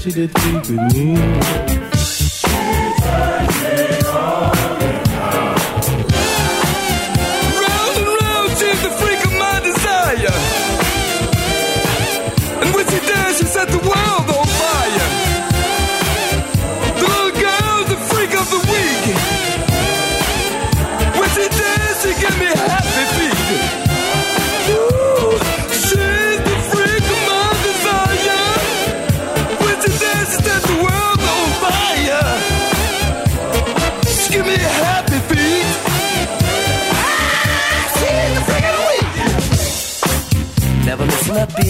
[0.00, 1.95] She did with me.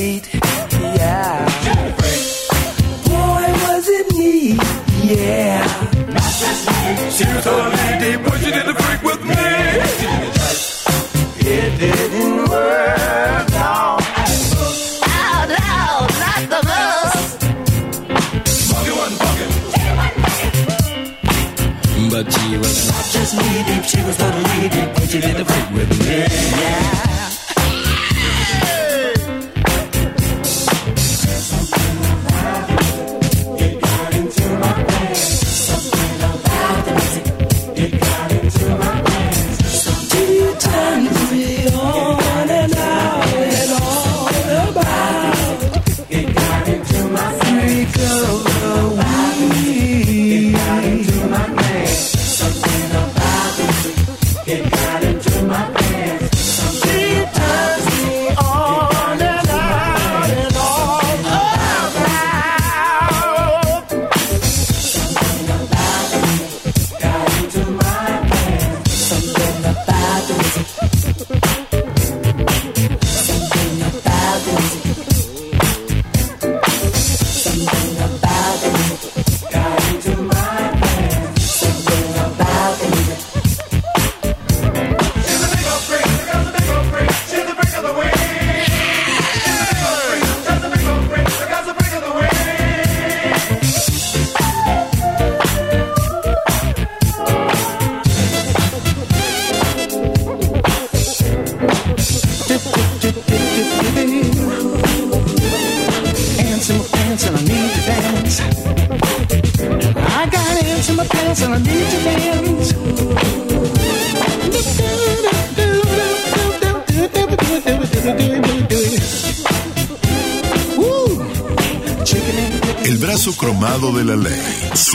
[0.06, 0.40] Missing
[0.80, 1.46] yeah.
[3.04, 4.60] Boy, was it neat,
[5.04, 5.66] yeah.
[7.10, 9.34] She was totally deep when she did the freak with me.
[11.48, 13.98] It didn't work, no.
[15.02, 15.78] Oh, no,
[16.22, 17.36] not the most.
[22.10, 25.44] But she was not just knee deep, she was totally deep when she did the
[25.44, 26.16] freak with me,
[26.60, 26.95] yeah.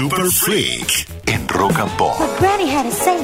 [0.01, 1.05] Super Freak.
[1.27, 2.15] En Rock and Pop.
[2.39, 3.19] Granny had a say.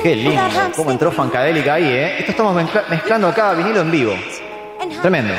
[0.00, 0.40] Qué lindo.
[0.76, 2.18] Cómo entró Funkadelic ahí, ¿eh?
[2.20, 4.12] Esto estamos mezcla- mezclando acá vinilo en vivo.
[5.02, 5.34] Tremendo.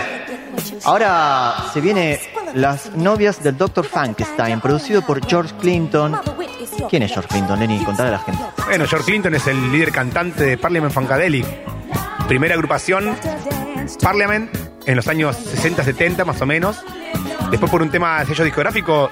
[0.83, 2.19] Ahora se viene
[2.55, 3.85] Las novias del Dr.
[3.85, 6.19] Frankenstein, producido por George Clinton.
[6.89, 7.81] ¿Quién es George Clinton, Lenny?
[7.85, 8.41] Contale a la gente.
[8.65, 11.45] Bueno, George Clinton es el líder cantante de Parliament Funkadelic.
[12.27, 13.15] Primera agrupación,
[14.01, 14.49] Parliament,
[14.85, 16.83] en los años 60-70 más o menos.
[17.49, 19.09] Después por un tema de sello discográfico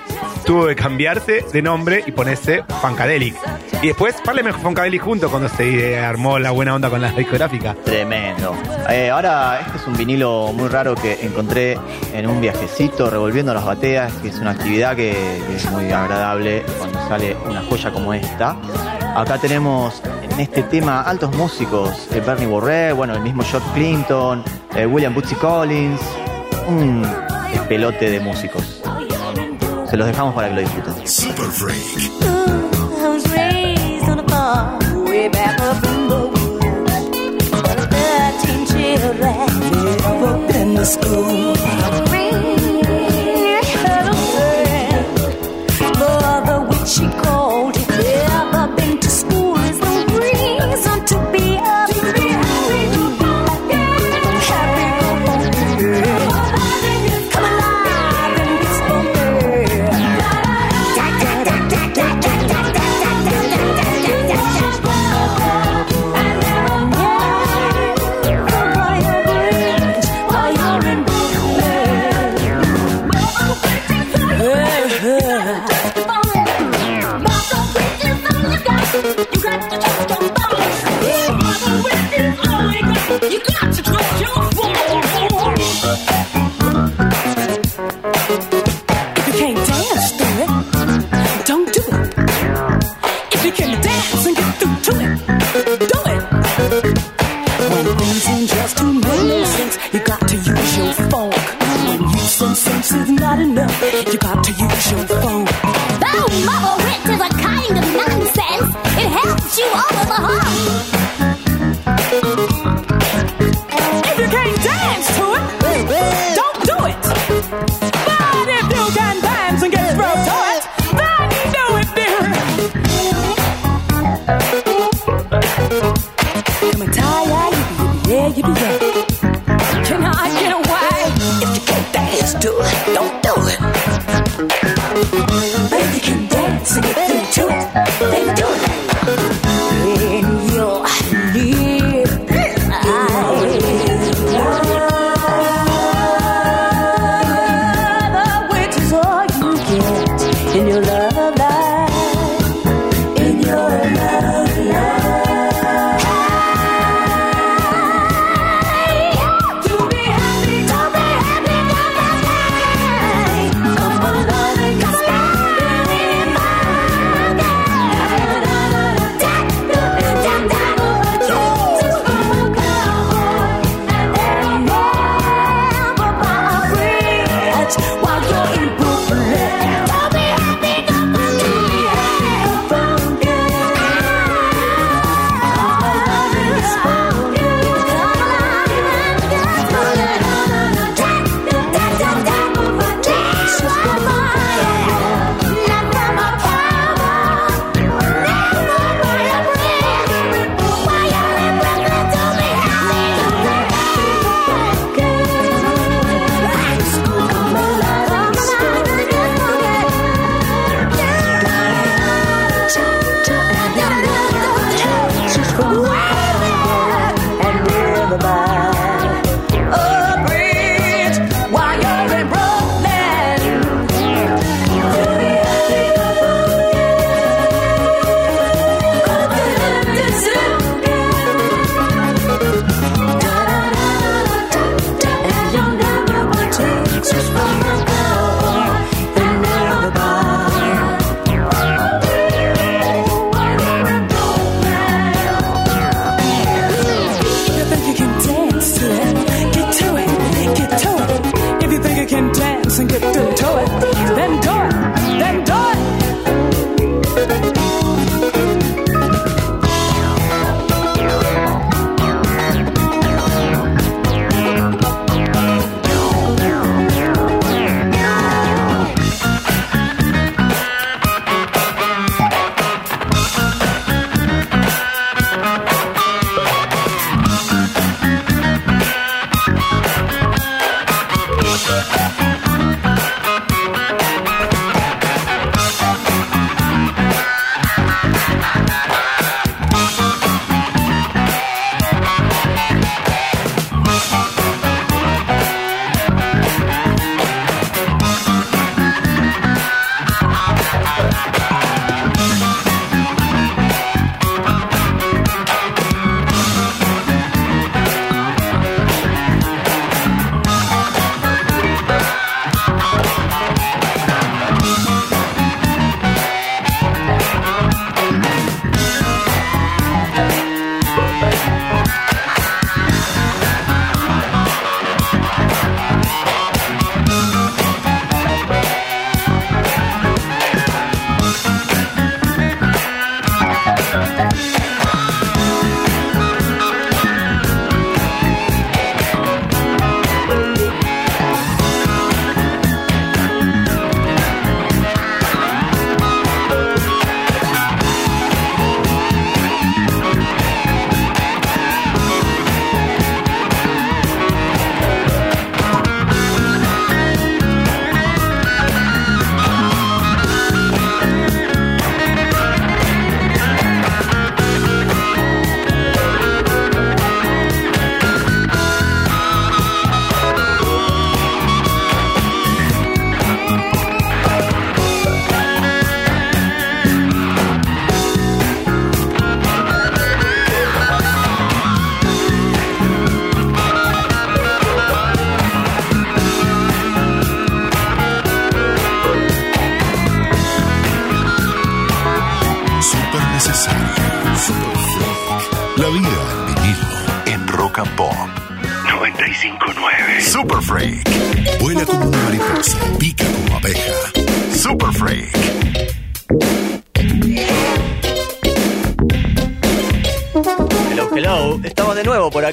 [0.48, 3.36] tuvo que cambiarse de nombre y ponerse Funkadelic.
[3.82, 7.76] Y después Parliament Funkadelic junto cuando se armó la buena onda con la discográfica.
[7.84, 8.56] Tremendo.
[8.90, 11.78] Eh, ahora, este es un vinilo muy raro que encontré
[12.14, 15.12] en un viajecito revolviendo las bateas, que es una actividad que,
[15.54, 18.56] es muy agradable cuando sale una joya como esta.
[19.18, 24.44] Acá tenemos en este tema altos músicos, eh, Bernie Borrell, bueno, el mismo George Clinton,
[24.78, 26.00] eh, William Bootsy Collins,
[26.70, 27.06] un
[27.68, 28.77] pelote de músicos.
[29.98, 31.08] Se los dejamos para que lo disfruten.
[31.08, 32.28] Super Freak.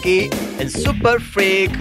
[0.04, 0.28] Aquí
[0.58, 1.72] en Super Freak.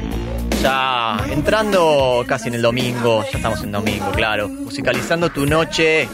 [0.61, 3.21] Ya entrando casi en el domingo.
[3.29, 4.47] Ya estamos en domingo, claro.
[4.47, 6.07] Musicalizando tu noche.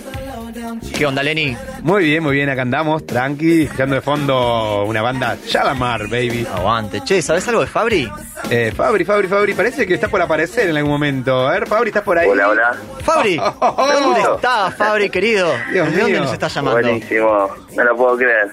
[0.98, 1.56] ¿Qué onda, Lenny?
[1.84, 6.48] Muy bien, muy bien, acá andamos, tranqui, escuchando de fondo una banda Shalamar, baby.
[6.52, 7.02] Aguante.
[7.04, 8.12] Che, ¿sabes algo de Fabri?
[8.50, 11.48] Eh, Fabri, Fabri, Fabri, parece que está por aparecer en algún momento.
[11.48, 12.28] A ver, Fabri, ¿estás por ahí?
[12.28, 12.76] Hola, hola.
[13.04, 15.54] Fabri, ¿dónde está Fabri, querido?
[15.72, 16.24] Dios ¿De dónde mío.
[16.24, 16.82] nos está llamando?
[16.82, 18.48] Buenísimo, no lo puedo creer.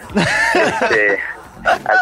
[0.55, 1.19] Este,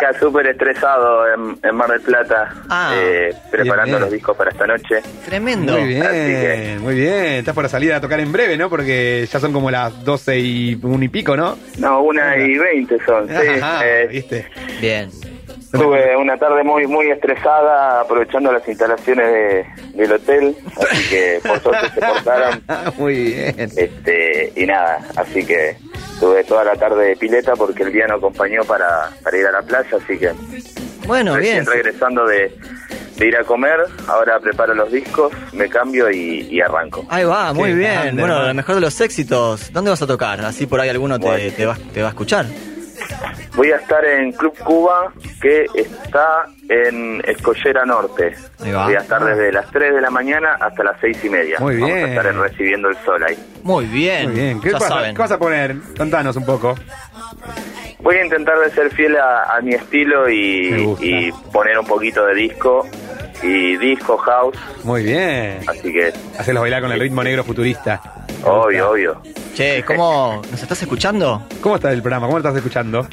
[0.04, 4.00] acá súper estresado en, en Mar del Plata, Ah, eh, preparando bien, bien.
[4.02, 5.00] los discos para esta noche.
[5.26, 5.72] Tremendo.
[5.78, 7.14] Muy bien, que- muy bien.
[7.36, 8.68] Estás por salir a tocar en breve, ¿no?
[8.70, 11.56] Porque ya son como las 12 y un y pico, ¿no?
[11.78, 13.34] No, una y veinte son, sí.
[13.60, 14.46] Ajá, Eh, ¿viste?
[14.80, 15.10] Bien.
[15.72, 20.56] Tuve una tarde muy muy estresada aprovechando las instalaciones de- del hotel,
[20.88, 22.62] así que por suerte se portaron.
[22.96, 23.54] Muy bien.
[23.76, 25.76] Este, y nada, así que
[26.20, 29.52] tuve toda la tarde de pileta porque el día no acompañó para, para ir a
[29.52, 30.32] la playa, así que
[31.06, 31.66] Bueno, bien.
[31.66, 32.56] regresando de,
[33.16, 37.04] de ir a comer, ahora preparo los discos, me cambio y, y arranco.
[37.10, 37.92] Ahí va, muy bien.
[37.92, 39.72] grande, bueno, lo mejor de los éxitos.
[39.72, 40.40] ¿Dónde vas a tocar?
[40.44, 41.52] Así por ahí alguno te, Bueno.
[41.56, 42.46] te va, te va a escuchar.
[43.56, 48.34] Voy a estar en Club Cuba, que está en Escollera Norte.
[48.58, 51.58] Voy a estar desde las 3 de la mañana hasta las 6 y media.
[51.60, 52.04] Muy Vamos bien.
[52.04, 53.38] a estar en recibiendo el sol ahí.
[53.62, 54.26] Muy bien.
[54.30, 54.60] Muy bien.
[54.60, 55.14] ¿Qué, ya pasa- saben.
[55.14, 55.76] ¿Qué vas a poner?
[55.96, 56.74] Contanos un poco.
[58.00, 62.34] Voy a intentar de ser fiel a, a mi estilo y poner un poquito de
[62.34, 62.86] disco
[63.42, 65.58] y disco house, Muy bien.
[65.66, 68.00] así que Hacerlos bailar con el ritmo negro futurista.
[68.44, 69.20] Obvio, obvio.
[69.54, 71.42] Che, ¿cómo nos estás escuchando?
[71.60, 72.26] ¿Cómo está el programa?
[72.26, 73.06] ¿Cómo lo estás escuchando?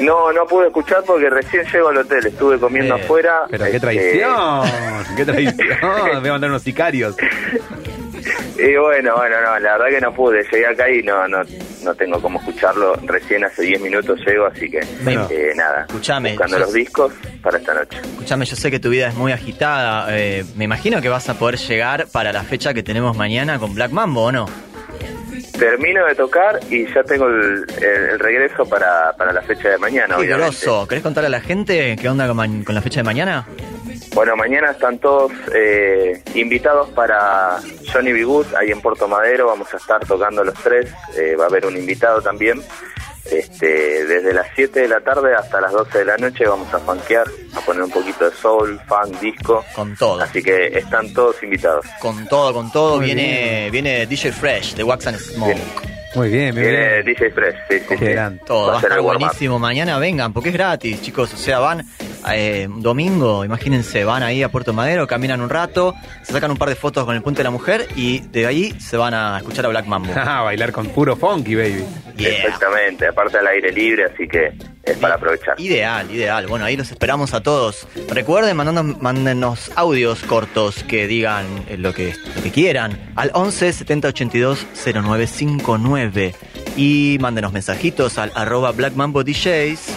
[0.00, 3.42] No, no pude escuchar porque recién llego al hotel, estuve comiendo Eh, afuera.
[3.50, 4.62] Pero qué este, traición.
[5.16, 5.56] Qué traición.
[6.20, 7.16] Voy a mandar unos sicarios.
[8.62, 10.42] Y bueno, bueno, no, la verdad que no pude.
[10.50, 11.38] Llegué acá y no, no,
[11.82, 12.94] no tengo cómo escucharlo.
[13.04, 15.86] Recién hace 10 minutos llego, así que Bueno, eh, nada.
[15.88, 17.98] escuchame, Buscando yo- los discos para esta noche.
[18.02, 20.06] Escuchame, yo sé que tu vida es muy agitada.
[20.10, 23.74] eh, me imagino que vas a poder llegar para la fecha que tenemos mañana con
[23.74, 24.46] Black Mambo, ¿o no?
[25.58, 29.78] Termino de tocar y ya tengo el, el- el regreso para, para la fecha de
[29.78, 30.56] mañana, Qué obviamente.
[30.88, 33.46] ¿Querés contarle a la gente qué onda con, con la fecha de mañana?
[34.14, 37.58] Bueno, mañana están todos eh, invitados para
[37.92, 38.24] Johnny B.
[38.24, 39.46] Good, ahí en Puerto Madero.
[39.46, 40.90] Vamos a estar tocando los tres.
[41.16, 42.60] eh, va a haber un invitado también.
[43.30, 46.78] Este, desde las 7 de la tarde hasta las 12 de la noche vamos a
[46.80, 49.64] funkear, a poner un poquito de soul, funk, disco.
[49.74, 50.20] Con todo.
[50.22, 51.84] Así que están todos invitados.
[52.00, 52.96] Con todo, con todo.
[52.96, 55.56] Muy viene, viene DJ Fresh de Wax and Smoke.
[56.16, 57.06] Muy bien, muy Viene bien.
[57.14, 58.06] DJ Fresh, sí, sí, sí.
[58.44, 59.58] Todo, va a ser estar buenísimo.
[59.60, 61.32] Mañana vengan, porque es gratis, chicos.
[61.32, 61.86] O sea, van
[62.32, 66.56] eh, un domingo, imagínense, van ahí a Puerto Madero, caminan un rato, se sacan un
[66.56, 69.38] par de fotos con el puente de la mujer y de ahí se van a
[69.38, 70.12] escuchar a Black Mambo.
[70.30, 71.84] Ah, bailar con puro funky, baby.
[72.16, 72.28] Yeah.
[72.28, 74.52] Exactamente, aparte al aire libre, así que
[74.84, 75.58] es para aprovechar.
[75.58, 76.46] Ideal, ideal.
[76.46, 77.88] Bueno, ahí los esperamos a todos.
[78.08, 81.46] Recuerden, mandando, mándenos audios cortos que digan
[81.78, 86.34] lo que, lo que quieran al 11 70 82 0959
[86.76, 89.88] y mándenos mensajitos al arroba Black Mambo DJs.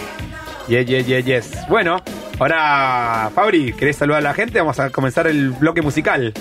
[0.68, 1.50] Yes, yes, yes, yes.
[1.68, 2.02] Bueno,
[2.38, 4.58] ahora, Fabri, ¿querés saludar a la gente?
[4.58, 6.32] Vamos a comenzar el bloque musical.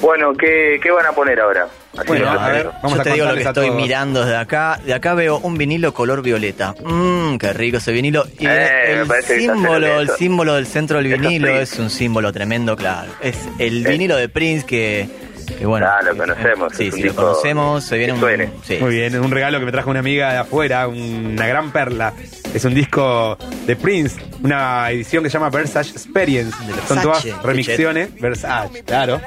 [0.00, 1.66] Bueno, ¿qué, qué van a poner ahora?
[1.96, 3.80] Así Bueno, a ver, vamos Yo a te digo lo que estoy todos.
[3.80, 4.80] mirando desde acá.
[4.84, 6.74] De acá veo un vinilo color violeta.
[6.84, 8.26] Mmm, qué rico ese vinilo.
[8.38, 10.16] Y Eh, me el símbolo, el eso.
[10.16, 13.12] símbolo del centro del es vinilo es un símbolo tremendo, claro.
[13.22, 13.90] Es el Eh.
[13.90, 15.08] vinilo de Prince que,
[15.56, 15.86] que bueno.
[15.88, 17.84] Ah, lo conocemos, Sí, es un sí, lo conocemos.
[17.84, 18.20] Se viene un.
[18.20, 18.50] suene.
[18.64, 18.78] sí.
[18.80, 22.12] Muy bien, es un regalo que me trajo una amiga de afuera, una gran perla.
[22.54, 23.36] Es un disco
[23.66, 26.56] de Prince, una edición que se llama Versace Experience.
[26.86, 28.18] Son todas remixiones.
[28.20, 29.20] Versace, claro.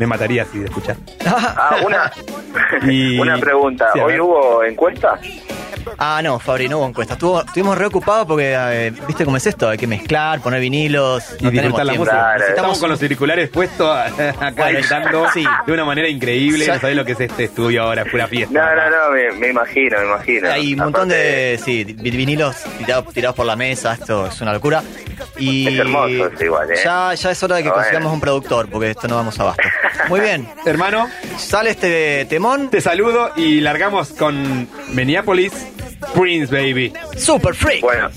[0.00, 0.96] Me mataría si de escuchar.
[1.26, 2.10] Ah, una,
[2.90, 3.90] Y- una pregunta.
[3.92, 5.18] Sí, ¿Hoy hubo encuesta?
[5.98, 7.14] Ah, no, Fabri, no hubo encuesta.
[7.14, 9.68] Estuvo, estuvimos reocupados porque, eh, ¿viste cómo es esto?
[9.68, 11.24] Hay que mezclar, poner vinilos.
[11.40, 12.04] Y no tenemos disfrutar la tiempo.
[12.04, 12.34] música.
[12.36, 15.44] Claro, Estamos con los auriculares puestos acá Bueno, editando sí.
[15.66, 16.64] de una manera increíble.
[16.66, 18.54] Ya- No sabés lo que es este estudio ahora, es pura fiesta.
[18.54, 20.50] No, no, no, me, me imagino, me imagino.
[20.50, 24.40] Hay un montón Aparte, de sí, vi- vinilos tirados, tirados por la mesa, esto es
[24.40, 24.82] una locura.
[25.38, 26.74] Y Es hermoso esto igual, ¿eh?
[26.84, 27.82] ya, ya es hora de que Bueno.
[27.82, 29.62] consigamos un productor, porque esto no vamos abasto.
[30.08, 31.08] Muy bien, Hermano,
[31.38, 35.52] sale este temón, te saludo y largamos con Minneapolis
[36.14, 36.92] Prince, baby.
[37.16, 37.80] Super Freak.
[37.82, 38.10] Bueno,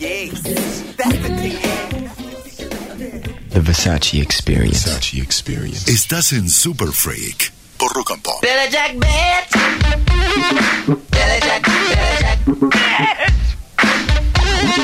[3.53, 4.89] The Versace Experience.
[4.89, 5.89] Versace Experience.
[5.89, 8.43] Estás en Super Freak por Rock and Pop.
[8.71, 9.49] Jack bitch.
[11.11, 11.67] Jack,
[12.19, 12.45] Jack.
[14.65, 14.81] Billy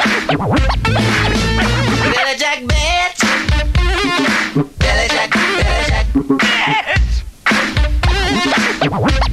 [2.38, 3.22] Jack bitch.
[4.78, 6.06] Billy Jack, Billy Jack
[8.84, 9.31] bitch.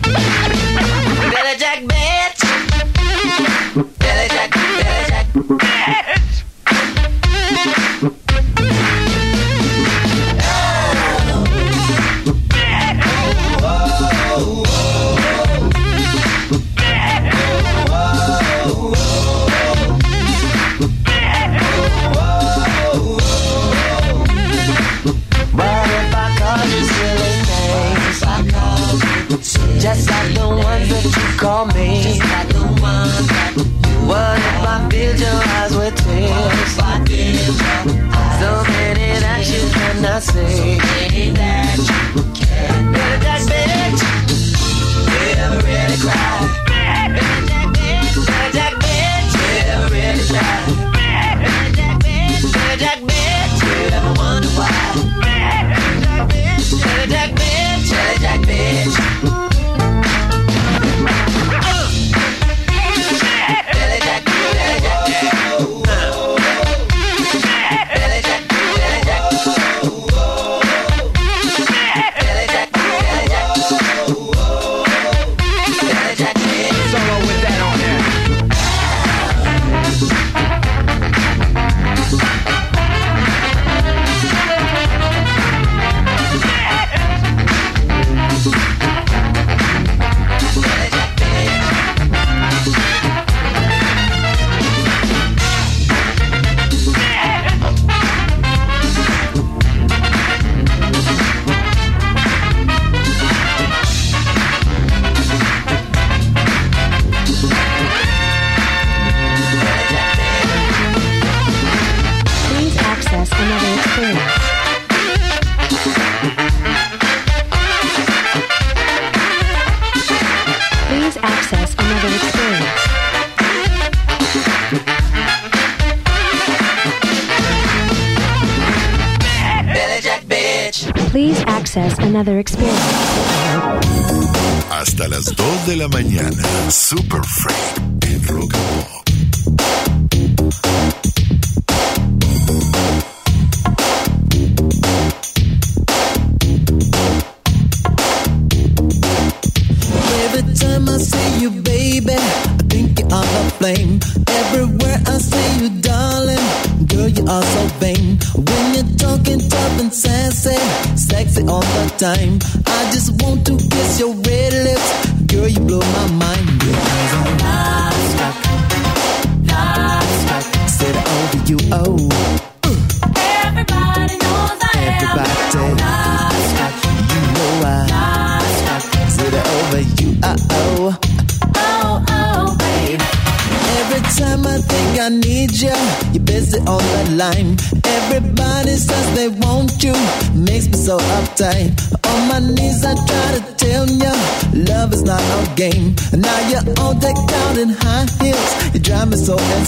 [132.18, 132.57] Another experience.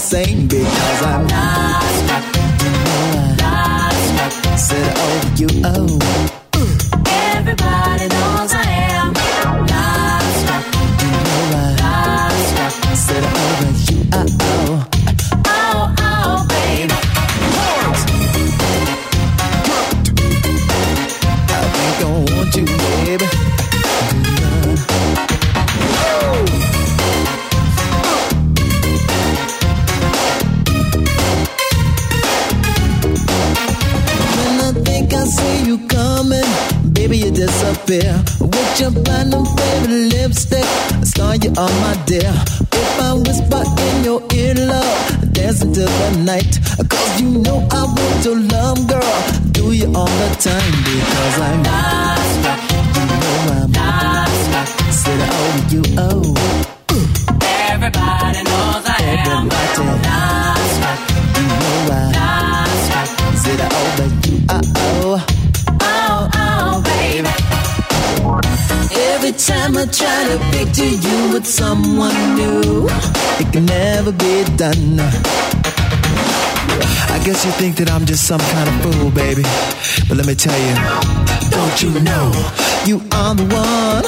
[0.01, 2.25] So insane because I'm starstruck.
[2.63, 6.30] You know I said over you, oh.
[35.71, 36.51] You coming,
[36.91, 38.11] baby, you disappear.
[38.41, 40.67] With your platinum favorite lipstick,
[40.99, 42.33] I saw you on my dear.
[42.81, 46.59] If I whisper in your ear, love, dance into the night.
[46.91, 49.17] Cause you know I want your love, girl.
[49.55, 52.61] Do you all the time because I'm starstruck.
[52.97, 54.67] You know I'm starstruck.
[55.01, 56.35] Said over you, oh.
[57.71, 60.99] Everybody knows I am starstruck.
[61.37, 62.27] You know I
[63.43, 64.81] said over you, uh oh.
[64.83, 64.90] Oh,
[69.31, 72.89] Every time I try to picture you with someone new,
[73.39, 74.99] it can never be done.
[77.09, 79.43] I guess you think that I'm just some kind of fool, baby.
[80.09, 80.75] But let me tell you,
[81.49, 82.33] don't you know
[82.85, 84.03] you are the one?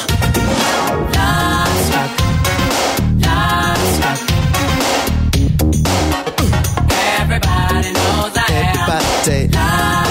[7.15, 10.02] Everybody knows I Everybody am.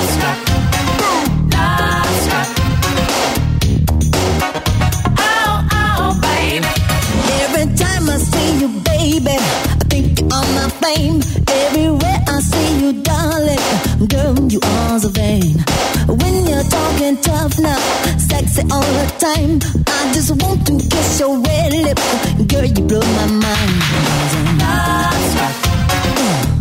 [14.63, 15.57] All's a vain.
[16.07, 17.79] When you're talking tough now,
[18.19, 19.61] sexy all the time.
[19.87, 21.99] I just want to kiss your red lip,
[22.49, 22.65] girl.
[22.65, 23.83] You blow my mind.
[24.59, 25.57] Starstruck,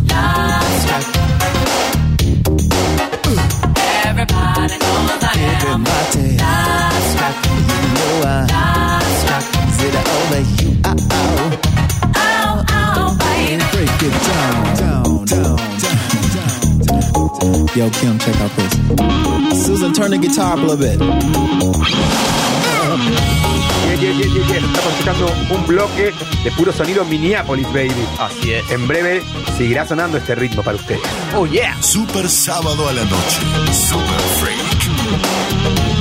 [0.06, 1.04] starstruck.
[4.06, 5.34] Everybody knows I
[5.70, 7.36] am starstruck.
[7.68, 9.44] You know I starstruck.
[9.76, 10.70] Zit over you.
[10.84, 11.50] Uh oh.
[12.16, 13.64] Ow, ow, baby.
[13.72, 15.51] Break it down, down, down, down, down.
[17.74, 19.64] Yo, Kim, check out this.
[19.64, 20.98] Susan, turn the guitar up a little bit.
[23.88, 24.64] Bien, bien, bien, bien, bien.
[24.64, 26.12] Estamos escuchando un bloque
[26.44, 28.06] de puro sonido Minneapolis, baby.
[28.18, 28.70] Así es.
[28.70, 29.22] En breve
[29.56, 31.00] seguirá sonando este ritmo para ustedes.
[31.34, 31.80] Oh, yeah.
[31.80, 33.40] Super sábado a la noche.
[33.72, 35.91] Super Freak.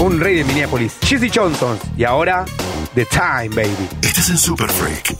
[0.00, 1.78] Un rey de Minneapolis, Jesse Johnson.
[1.96, 2.44] Y ahora,
[2.94, 3.88] The Time, baby.
[4.02, 5.16] Estás en Super Freak.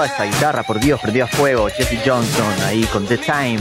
[0.00, 0.62] ¿Cómo estaba esa guitarra?
[0.62, 1.68] Por Dios, prendió a fuego.
[1.68, 3.60] Jesse Johnson ahí con The Time.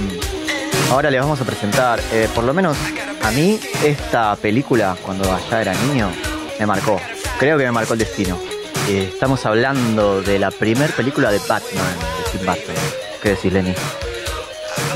[0.89, 2.77] Ahora les vamos a presentar, eh, por lo menos
[3.23, 6.09] a mí, esta película, cuando ya era niño,
[6.57, 6.99] me marcó.
[7.39, 8.39] Creo que me marcó el destino.
[8.87, 12.75] Eh, estamos hablando de la primer película de Batman, de Tim Burton.
[13.21, 13.73] ¿Qué decís, Lenny?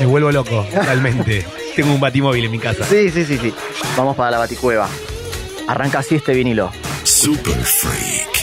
[0.00, 1.46] Me vuelvo loco, realmente.
[1.76, 2.84] Tengo un batimóvil en mi casa.
[2.84, 3.52] Sí, sí, sí, sí.
[3.96, 4.88] Vamos para la baticueva.
[5.68, 6.70] Arranca así este vinilo.
[7.02, 8.33] Super Freak.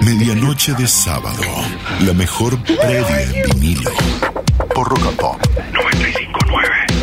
[0.00, 1.42] Medianoche de sábado.
[2.00, 3.90] La mejor previa en vinilo.
[4.74, 5.36] Por Rock and Pop
[5.72, 7.02] 959.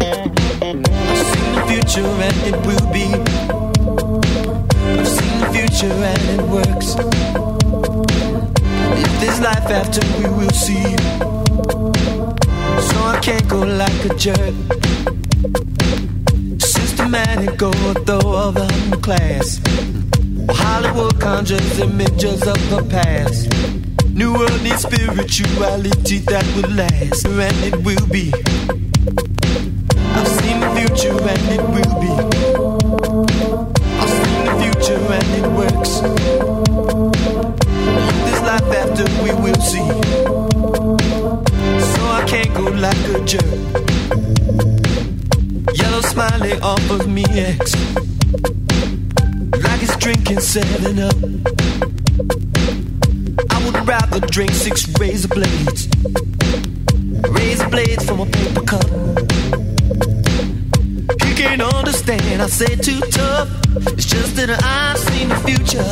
[0.00, 3.06] I've seen the future and it will be.
[4.98, 6.96] I've seen the future and it works.
[8.96, 10.96] If there's life after, we will see.
[12.88, 14.54] So I can't go like a jerk.
[17.04, 19.60] Systematic ortho class.
[20.48, 23.52] Hollywood conjures images of the past.
[24.08, 28.32] New world needs spirituality that will last, and it will be.
[30.16, 32.12] I've seen the future and it will be.
[34.00, 36.00] I've seen the future and it works.
[38.24, 39.88] This life after we will see.
[41.92, 43.83] So I can't go like a jerk.
[46.24, 47.74] Yellow smiley offers me X.
[49.62, 51.14] Like he's drinking 7 up.
[53.50, 55.88] I would rather drink six razor blades.
[57.30, 58.86] Razor blades from a paper cup.
[61.26, 63.48] You can't understand, I say too tough.
[63.88, 65.84] It's just that I've seen the future.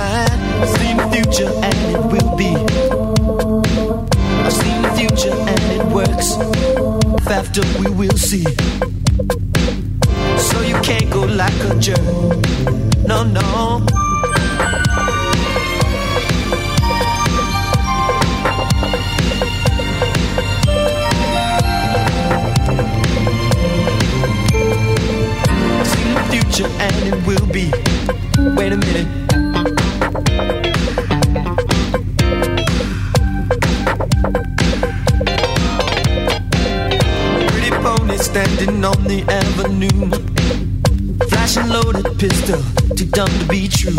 [0.00, 2.56] I've seen the future and it will be.
[4.44, 6.36] I've seen the future and it works.
[7.28, 8.95] After we will see.
[11.36, 11.98] Like a jerk.
[13.06, 13.84] No, no.
[25.78, 27.70] I've the future and it will be.
[28.56, 29.08] Wait a minute.
[37.50, 40.15] Pretty pony standing on the avenue.
[42.18, 42.62] Pistol,
[42.96, 43.94] too dumb to be true.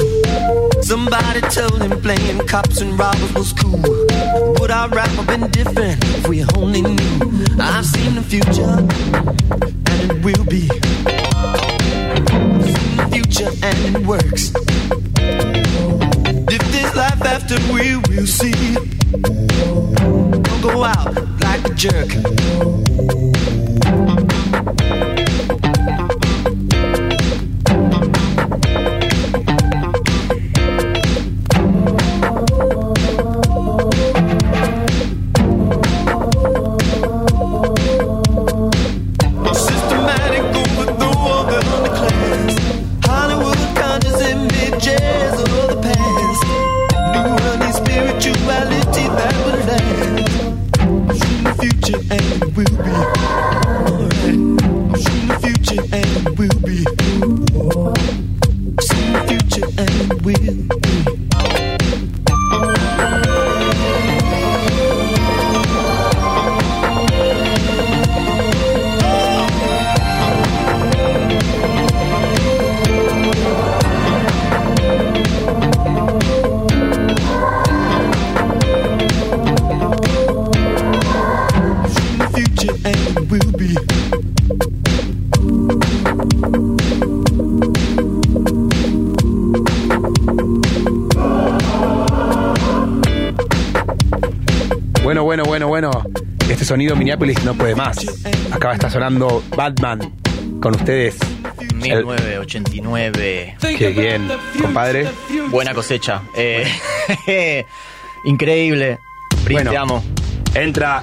[0.82, 3.80] Somebody told him playing cops and robbers was cool.
[4.60, 6.98] Would our rap have been different if we only knew?
[7.60, 8.64] I've seen the future,
[9.92, 10.68] and it will be.
[11.06, 14.52] I've seen the future, and it works.
[16.50, 18.74] If there's life after, we will see.
[20.42, 23.17] Don't go out like a jerk.
[95.58, 96.04] bueno, bueno,
[96.48, 97.98] este sonido Minneapolis no puede más.
[98.52, 100.14] Acaba está sonando Batman
[100.62, 101.18] con ustedes.
[101.74, 103.58] 1989.
[103.60, 104.30] Qué bien,
[104.62, 105.10] compadre.
[105.50, 106.22] Buena cosecha.
[106.36, 106.72] Eh,
[108.26, 109.00] increíble.
[109.50, 110.04] Bueno, te amo.
[110.54, 111.02] Entra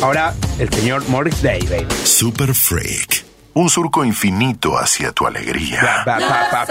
[0.00, 1.92] ahora el señor Morris Day, baby.
[2.04, 3.24] Super Freak.
[3.54, 6.02] Un surco infinito hacia tu alegría.
[6.04, 6.66] Pa, pa, pa,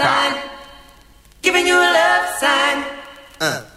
[3.40, 3.75] ah.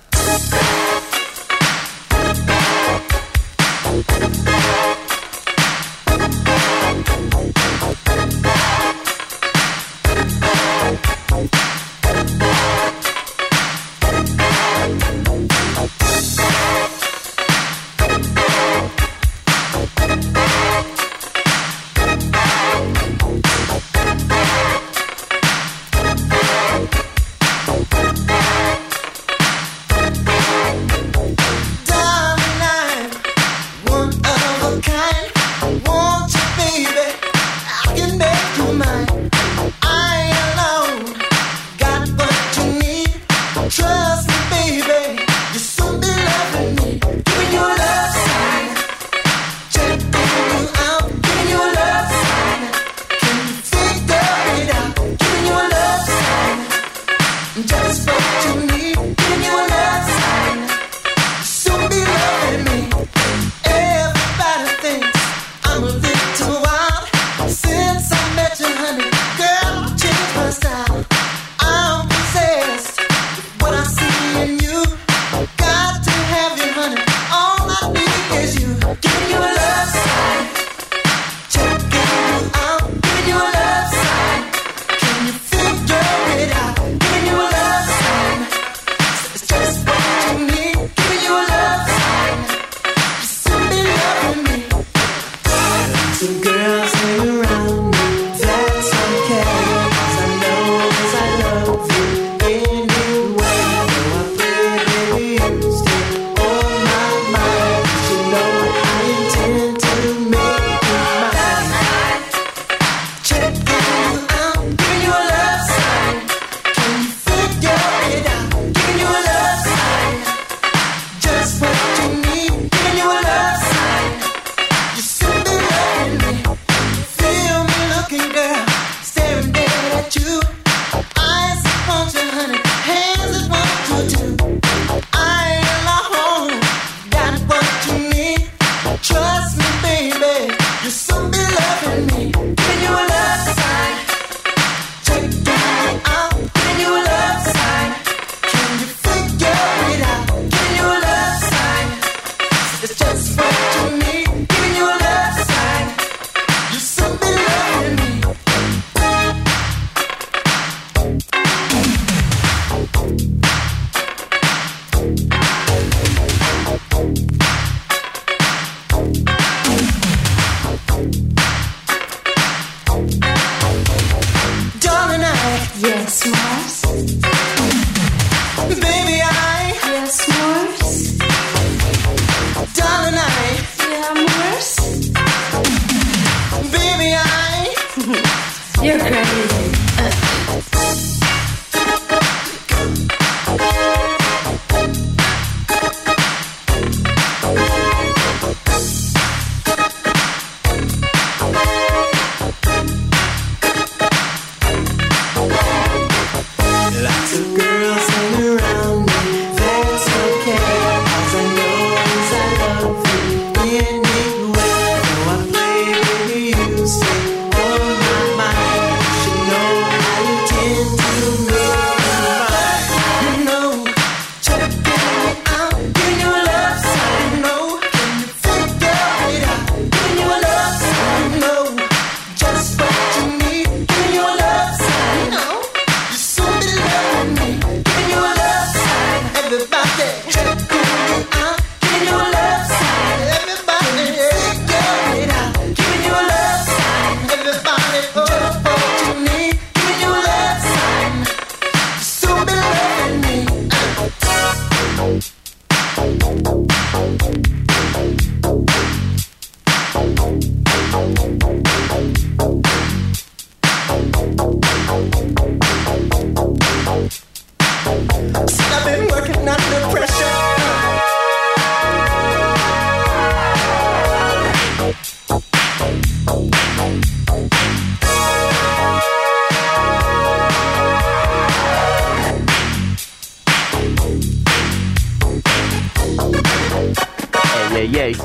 [188.89, 189.58] your face.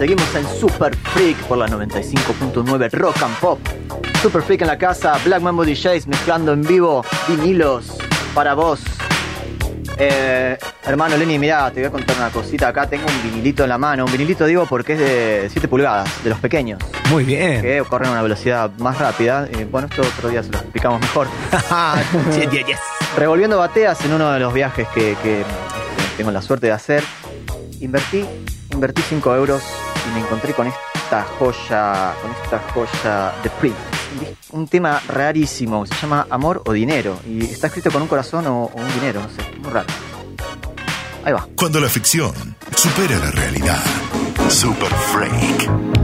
[0.05, 3.59] Seguimos en Super Freak por la 95.9 Rock and Pop.
[4.20, 7.97] Super Freak en la casa, Black Mambo DJs mezclando en vivo vinilos
[8.35, 8.82] para vos.
[9.97, 12.68] Eh, hermano Lenny, mirá, te voy a contar una cosita.
[12.68, 14.05] Acá tengo un vinilito en la mano.
[14.05, 16.81] Un vinilito digo porque es de 7 pulgadas, de los pequeños.
[17.09, 17.62] Muy bien.
[17.62, 19.48] Que corren a una velocidad más rápida.
[19.59, 21.28] Y bueno, esto otro día se lo explicamos mejor.
[22.36, 22.78] Yes, yes, yes.
[23.16, 25.44] Revolviendo bateas en uno de los viajes que, que,
[26.18, 27.02] tengo la suerte de hacer,
[27.81, 28.26] invertí,
[28.70, 29.84] invertí 5 euros
[30.15, 33.78] me encontré con esta joya, con esta joya de Prince.
[34.53, 37.19] Un tema rarísimo, se llama Amor o Dinero.
[37.27, 39.89] Y está escrito con un corazón o, o un dinero, no sé, muy raro.
[41.24, 41.49] Ahí va.
[41.57, 42.32] Cuando la ficción
[42.77, 43.82] supera la realidad.
[44.49, 46.03] Super Freak.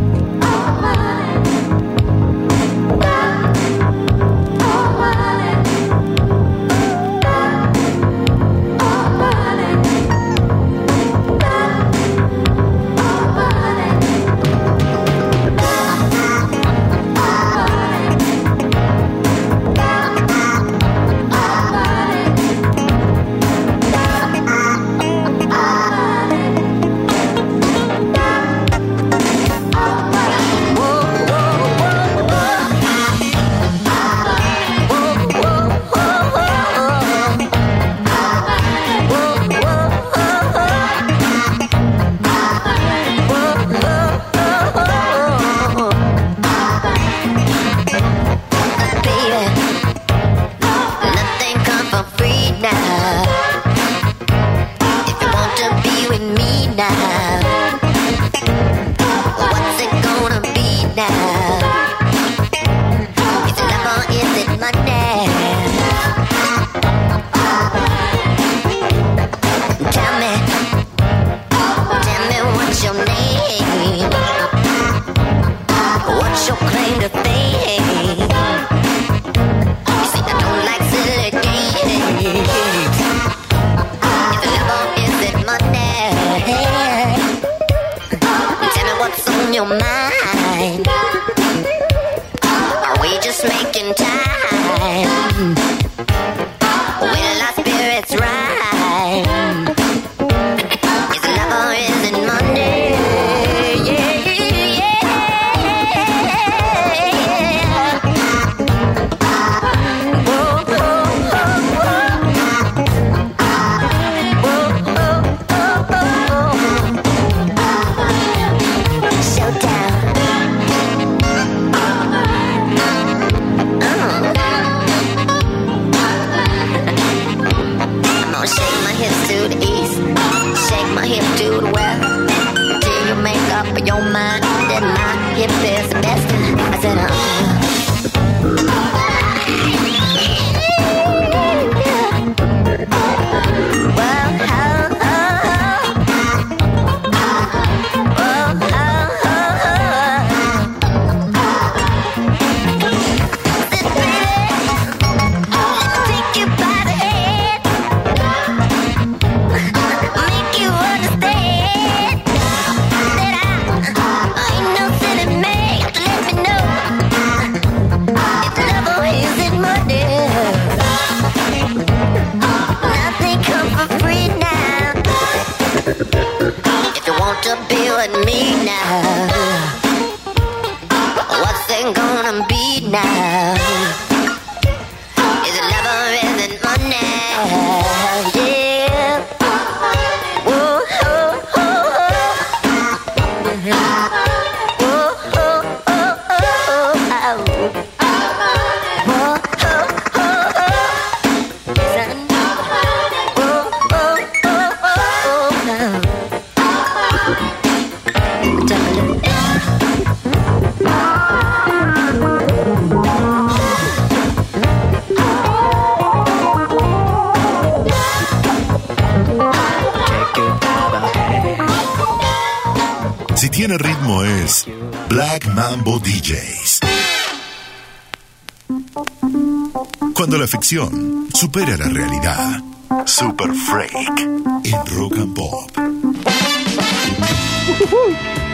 [230.71, 232.61] Supera la realidad.
[233.05, 235.69] Super Freak en Rock and Pop.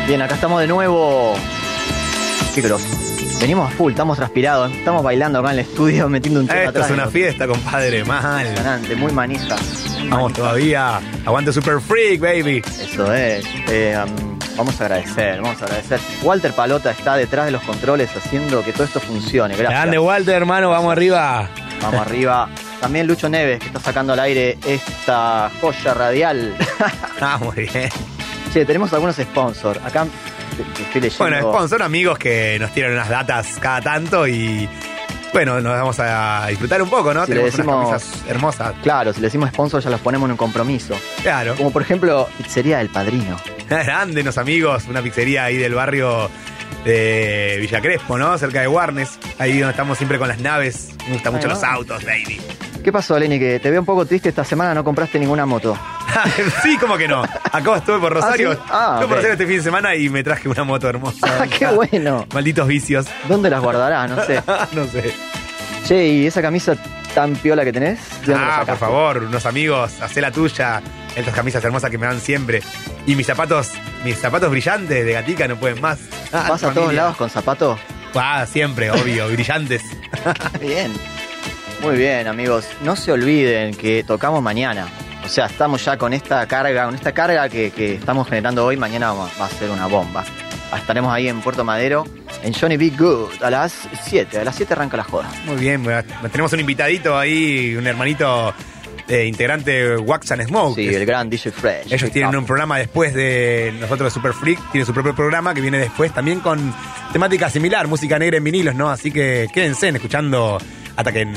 [0.08, 1.34] Bien, acá estamos de nuevo.
[2.54, 2.62] Qué.
[3.38, 6.70] Venimos a full, estamos transpirados, estamos bailando acá en el estudio, metiendo un tema Esto
[6.70, 6.86] atrás.
[6.86, 8.46] es una fiesta, compadre, mal.
[8.46, 9.56] Impresionante, muy manija.
[10.08, 10.98] Vamos todavía.
[11.26, 12.62] Aguante Super Freak, baby.
[12.80, 13.44] Eso es.
[13.68, 16.00] Eh, um, vamos a agradecer, vamos a agradecer.
[16.22, 19.54] Walter Palota está detrás de los controles haciendo que todo esto funcione.
[19.54, 19.80] Gracias.
[19.80, 21.50] Grande Walter, hermano, vamos arriba.
[21.90, 22.48] Vamos arriba.
[22.80, 26.54] También Lucho Neves, que está sacando al aire esta joya radial.
[27.20, 27.88] Ah, muy bien.
[28.52, 29.80] Che, tenemos algunos sponsors.
[29.84, 30.06] Acá
[30.84, 31.16] estoy leyendo.
[31.24, 34.68] Bueno, sponsor amigos que nos tiran unas datas cada tanto y
[35.32, 37.22] bueno, nos vamos a disfrutar un poco, ¿no?
[37.24, 38.74] Si Tenemos decimos- unas camisas hermosas.
[38.82, 40.94] Claro, si le decimos sponsor ya los ponemos en un compromiso.
[41.22, 41.54] Claro.
[41.56, 43.38] Como por ejemplo, Pizzería del Padrino.
[43.68, 46.30] Grande, los amigos, una pizzería ahí del barrio
[46.84, 48.36] de Villa Crespo, ¿no?
[48.38, 50.85] Cerca de Warnes, ahí donde estamos siempre con las naves.
[51.06, 52.40] Me gustan mucho los autos, baby.
[52.82, 53.38] ¿Qué pasó, Lenny?
[53.38, 55.76] Que te veo un poco triste esta semana, no compraste ninguna moto.
[56.62, 57.22] sí, como que no.
[57.22, 58.52] Acá estuve por Rosario.
[58.52, 58.60] Ah, ¿sí?
[58.70, 59.16] Ah, estuve por.
[59.16, 61.26] Rosario este fin de semana y me traje una moto hermosa.
[61.26, 62.26] Ah, qué bueno.
[62.32, 63.06] Malditos vicios.
[63.28, 64.08] ¿Dónde las guardarás?
[64.08, 64.40] No sé.
[64.72, 65.12] no sé.
[65.84, 66.76] Che, ¿y esa camisa
[67.14, 67.98] tan piola que tenés?
[68.24, 70.80] ¿De dónde la Ah, por favor, unos amigos, hacé la tuya.
[71.16, 72.62] Estas camisas hermosas que me dan siempre.
[73.06, 73.70] Y mis zapatos,
[74.04, 75.98] mis zapatos brillantes de gatica no pueden más.
[76.32, 77.78] Ah, ¿Vas a todos lados con zapatos?
[78.28, 79.82] Ah, siempre, obvio, brillantes.
[80.60, 80.92] Bien.
[81.82, 82.66] Muy bien, amigos.
[82.82, 84.86] No se olviden que tocamos mañana.
[85.24, 88.76] O sea, estamos ya con esta carga, con esta carga que, que estamos generando hoy,
[88.76, 90.24] mañana va a ser una bomba.
[90.74, 92.04] Estaremos ahí en Puerto Madero,
[92.42, 94.38] en Johnny Be Good, a las 7.
[94.38, 95.28] A las 7 arranca la joda.
[95.44, 95.84] Muy bien,
[96.32, 98.54] tenemos un invitadito ahí, un hermanito
[99.08, 100.74] eh, integrante de Wax and Smoke.
[100.74, 101.92] Sí, el gran DJ Fresh.
[101.92, 105.60] Ellos tienen un programa después de nosotros de Super Freak, tienen su propio programa que
[105.60, 106.74] viene después también con
[107.12, 108.90] temática similar, música negra en vinilos, ¿no?
[108.90, 110.58] Así que quédense escuchando
[110.96, 111.28] hasta que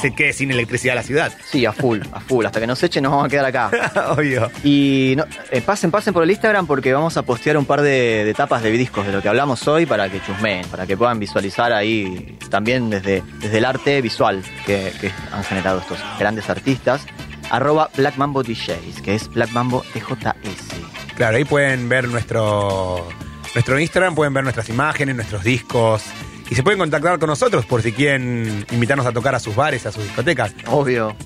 [0.00, 1.32] se quede sin electricidad la ciudad.
[1.44, 2.46] Sí, a full, a full.
[2.46, 3.70] Hasta que nos echen nos vamos a quedar acá.
[4.16, 4.50] Obvio.
[4.62, 8.24] Y no, eh, pasen, pasen por el Instagram porque vamos a postear un par de,
[8.24, 11.18] de tapas de discos de lo que hablamos hoy para que chusmeen, para que puedan
[11.18, 17.06] visualizar ahí también desde, desde el arte visual que, que han generado estos grandes artistas.
[17.50, 21.14] Arroba Black Mambo DJs, que es Black Mambo DJS.
[21.16, 23.08] Claro, ahí pueden ver nuestro,
[23.54, 26.02] nuestro Instagram, pueden ver nuestras imágenes, nuestros discos.
[26.50, 29.84] Y se pueden contactar con nosotros por si quieren invitarnos a tocar a sus bares,
[29.86, 30.54] a sus discotecas.
[30.66, 31.16] Obvio.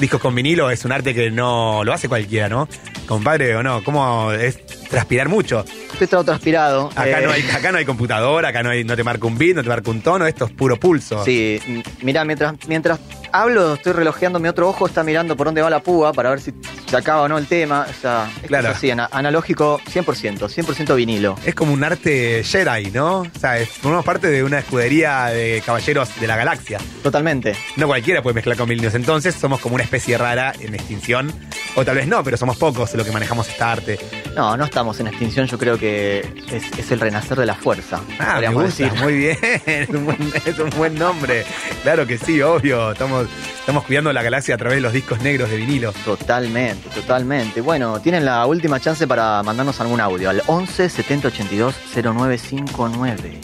[0.00, 2.68] Discos con vinilo es un arte que no lo hace cualquiera, ¿no?
[3.06, 5.64] Compadre o no, ¿cómo es transpirar mucho?
[5.92, 6.88] Estoy todo transpirado.
[6.94, 9.38] Acá, eh, no hay, acá no hay computadora, acá no, hay, no te marca un
[9.38, 11.24] beat, no te marca un tono, esto es puro pulso.
[11.24, 11.60] Sí,
[12.02, 12.98] mira, mientras, mientras
[13.32, 16.40] hablo, estoy relojeando, mi otro ojo está mirando por dónde va la púa para ver
[16.40, 16.52] si
[16.88, 17.86] se acaba o no el tema.
[17.88, 18.70] O sea, Claro.
[18.70, 21.36] es así, ana- analógico 100%, 100% vinilo.
[21.44, 23.20] Es como un arte Jedi, ¿no?
[23.20, 26.78] O sea, es- formamos parte de una escudería de caballeros de la galaxia.
[27.02, 27.54] Totalmente.
[27.76, 31.32] No cualquiera puede mezclar con vinilos, entonces somos como una especie rara en extinción.
[31.76, 33.98] O tal vez no, pero somos pocos los que manejamos esta arte.
[34.36, 36.18] No, no estamos en extinción, yo creo que
[36.50, 38.00] es, es el renacer de la fuerza.
[38.18, 39.00] Ah, me podríamos gusta, decir.
[39.00, 41.46] muy bien, es un, buen, es un buen nombre.
[41.84, 42.90] Claro que sí, obvio.
[42.90, 43.28] Estamos,
[43.60, 45.92] estamos cuidando la galaxia a través de los discos negros de vinilo.
[46.04, 47.60] Totalmente, totalmente.
[47.60, 53.40] Bueno, tienen la última chance para mandarnos algún audio al 11 70 82 0959.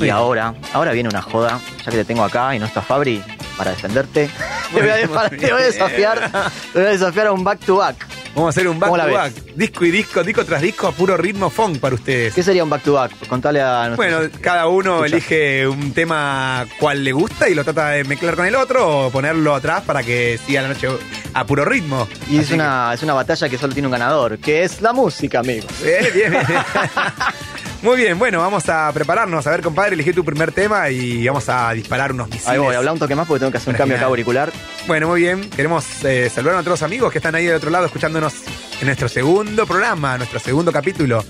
[0.00, 3.20] Y ahora, ahora viene una joda, ya que te tengo acá y no está Fabri
[3.56, 4.30] para defenderte.
[4.72, 6.30] Te voy, a, te voy desafiar,
[6.74, 8.17] te voy a desafiar a un back to back.
[8.38, 9.18] Vamos a hacer un back ¿Cómo la to ves?
[9.18, 9.54] back.
[9.56, 12.32] Disco y disco, disco tras disco a puro ritmo funk para ustedes.
[12.34, 13.26] ¿Qué sería un back to back?
[13.26, 15.16] Contale a Bueno, cada uno Escucha.
[15.16, 19.10] elige un tema cual le gusta y lo trata de mezclar con el otro o
[19.10, 20.88] ponerlo atrás para que siga la noche
[21.34, 22.06] a puro ritmo.
[22.30, 25.40] Y es una, es una batalla que solo tiene un ganador, que es la música,
[25.40, 25.66] amigos.
[25.82, 26.44] Bien, bien, bien.
[27.80, 29.46] Muy bien, bueno, vamos a prepararnos.
[29.46, 32.48] A ver, compadre, elegí tu primer tema y vamos a disparar unos misiles.
[32.48, 34.52] Ahí voy, habla un toque más porque tengo que hacer un Para cambio acá auricular.
[34.88, 35.48] Bueno, muy bien.
[35.48, 38.34] Queremos eh, saludar a otros amigos que están ahí del otro lado escuchándonos
[38.80, 41.24] en nuestro segundo programa, nuestro segundo capítulo.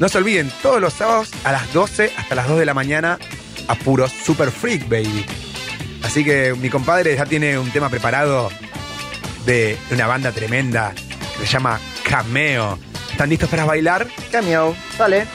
[0.00, 3.18] No se olviden, todos los sábados a las 12 hasta las 2 de la mañana
[3.68, 5.24] a puro Super Freak, baby.
[6.02, 8.50] Así que mi compadre ya tiene un tema preparado
[9.46, 10.92] de una banda tremenda
[11.38, 12.76] que se llama Cameo.
[13.12, 14.08] ¿Están listos para bailar?
[14.32, 15.26] Cameo, dale.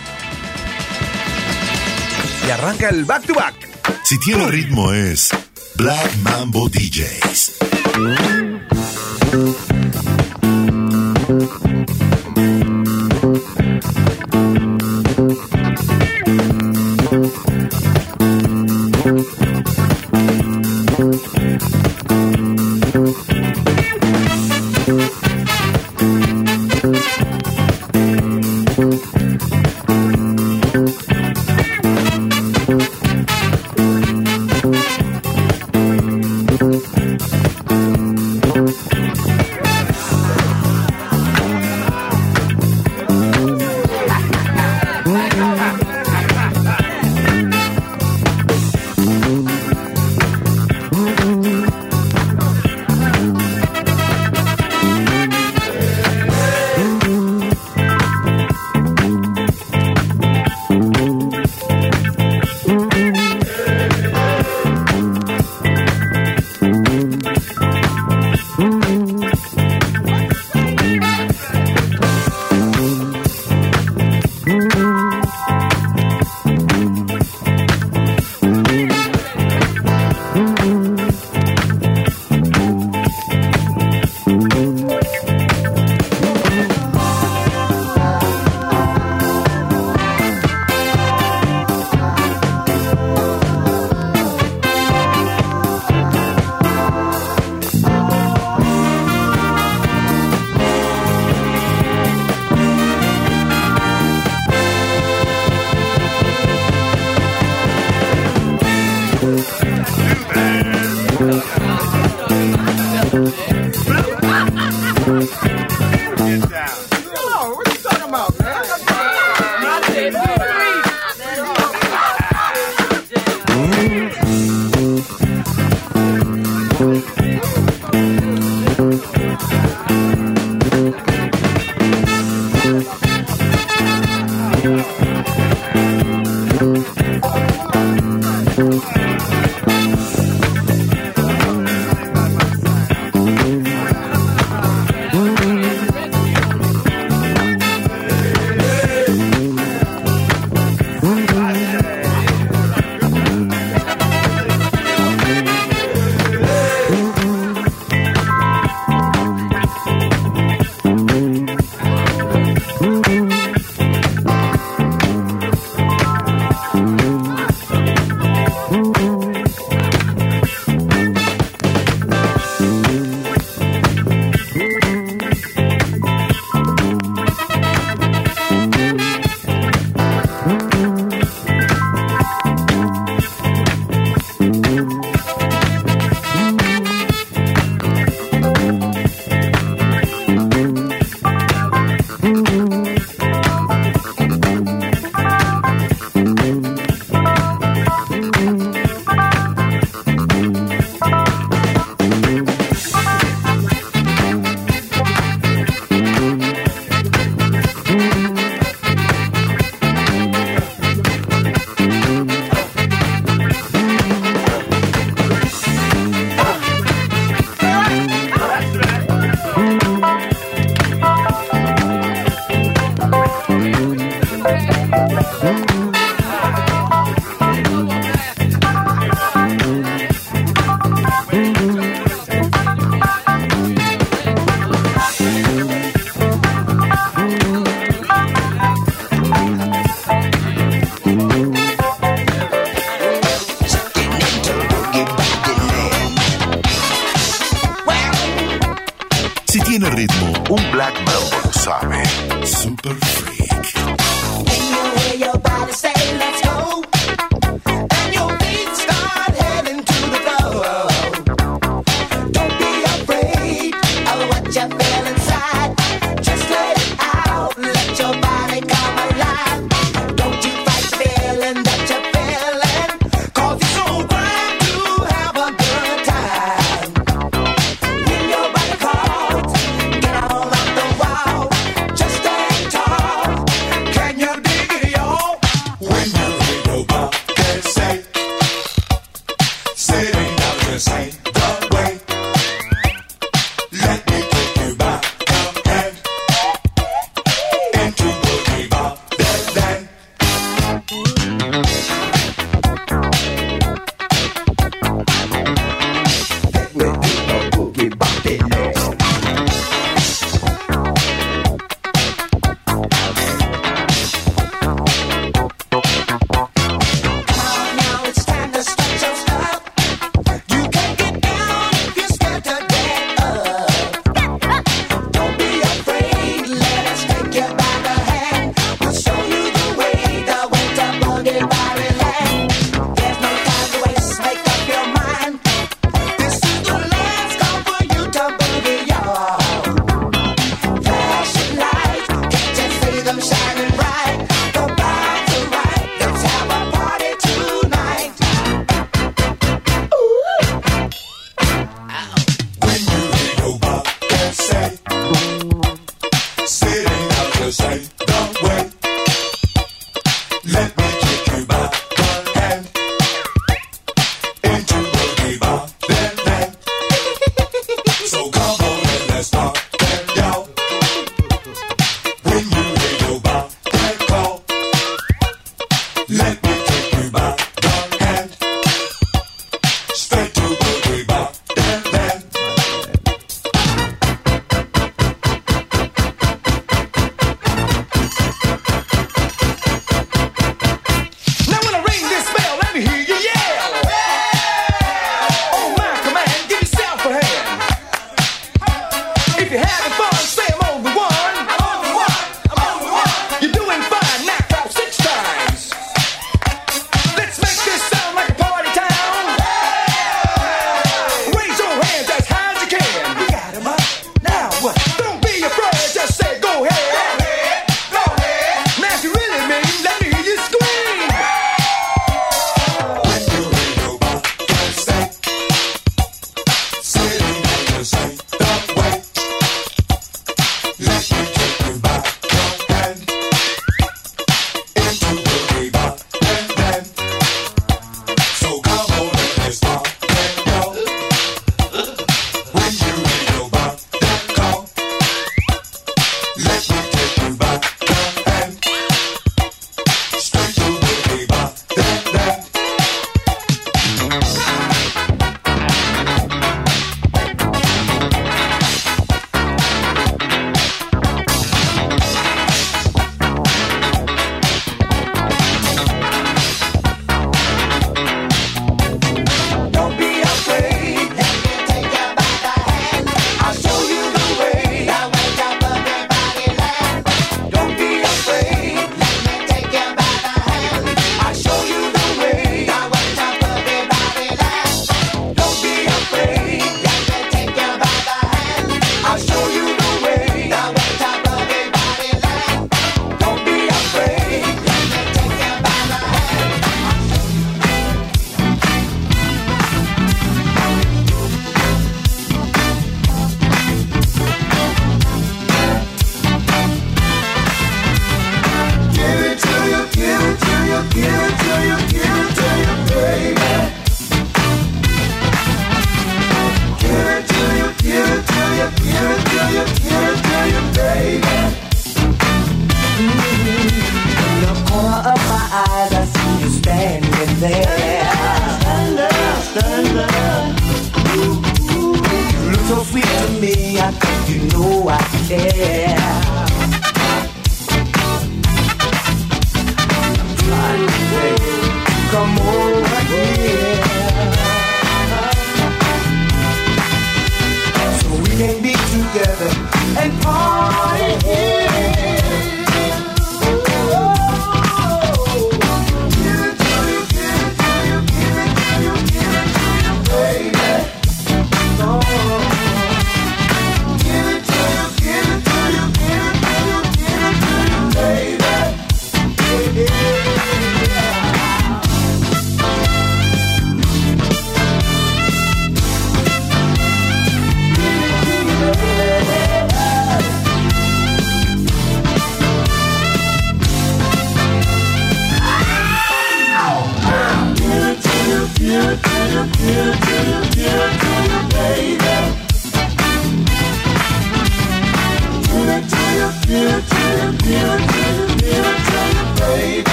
[2.45, 3.55] Y arranca el back to back.
[4.03, 5.29] Si tiene ritmo es
[5.75, 7.55] Black Mambo DJs.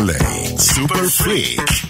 [0.00, 0.58] La.
[0.58, 1.81] Super Freak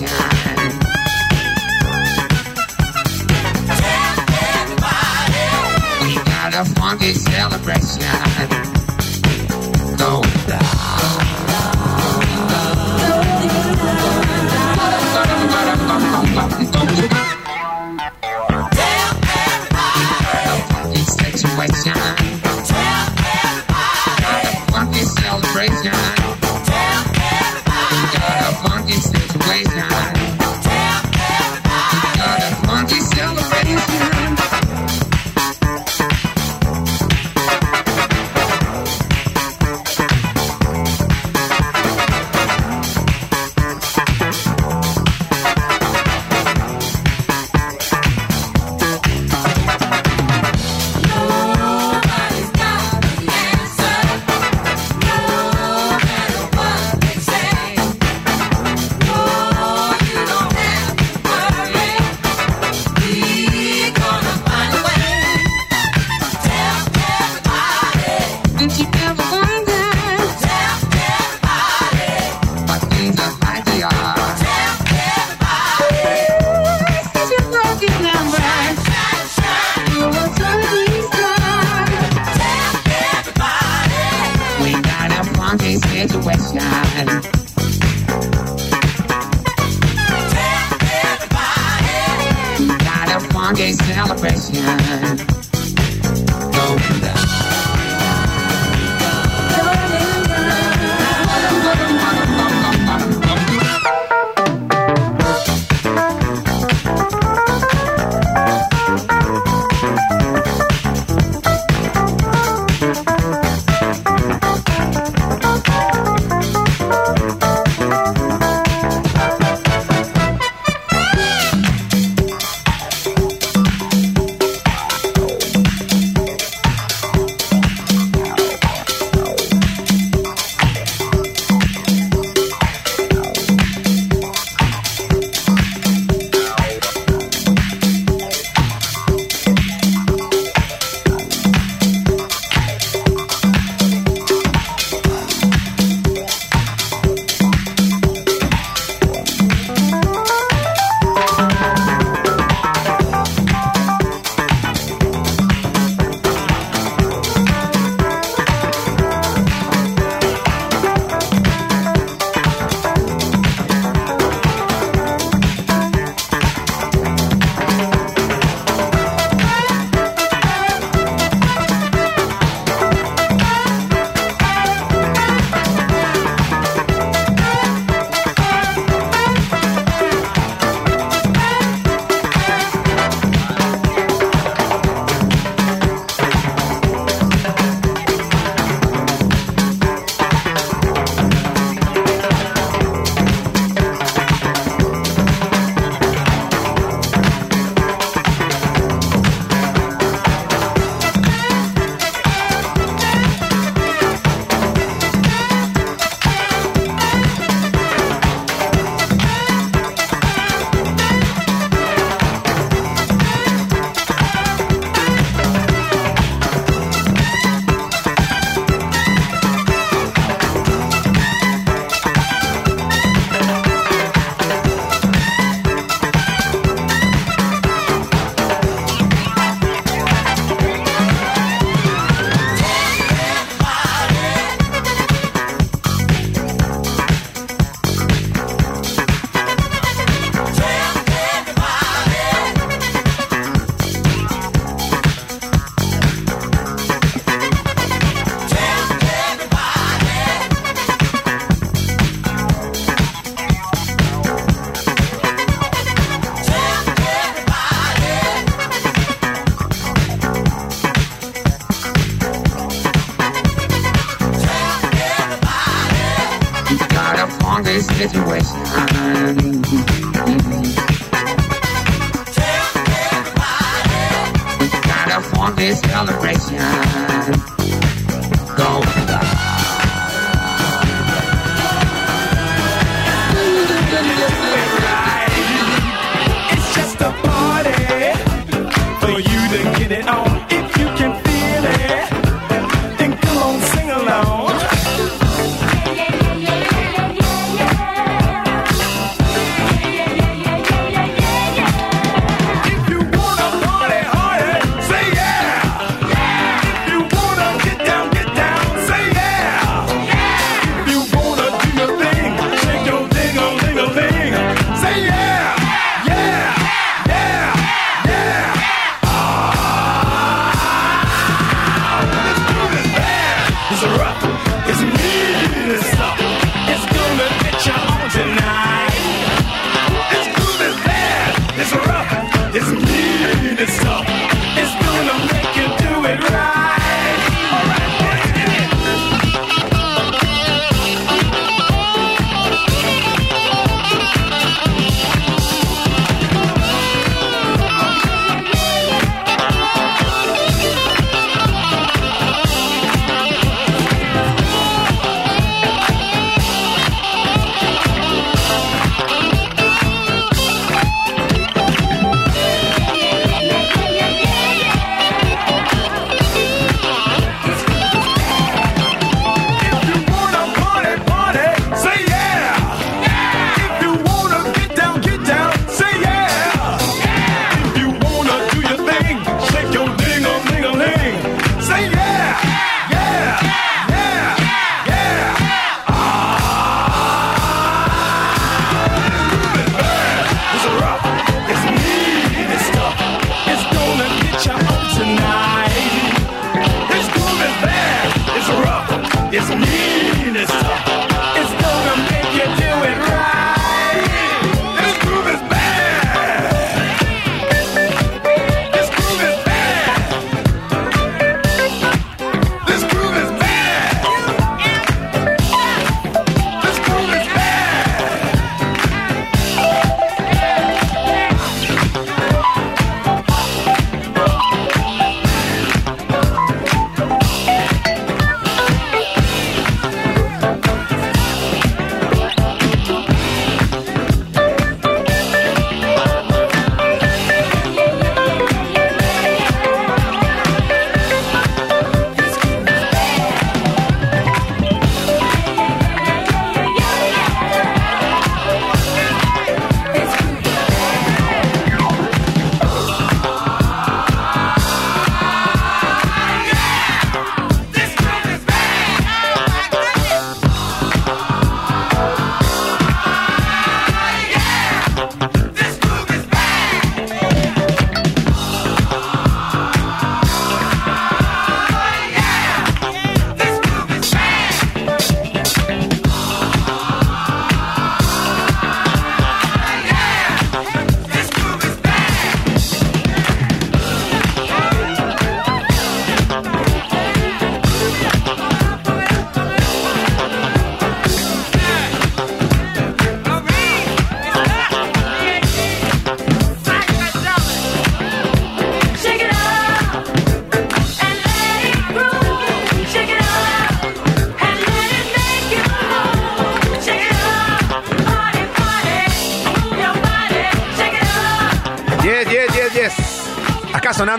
[0.00, 0.29] here.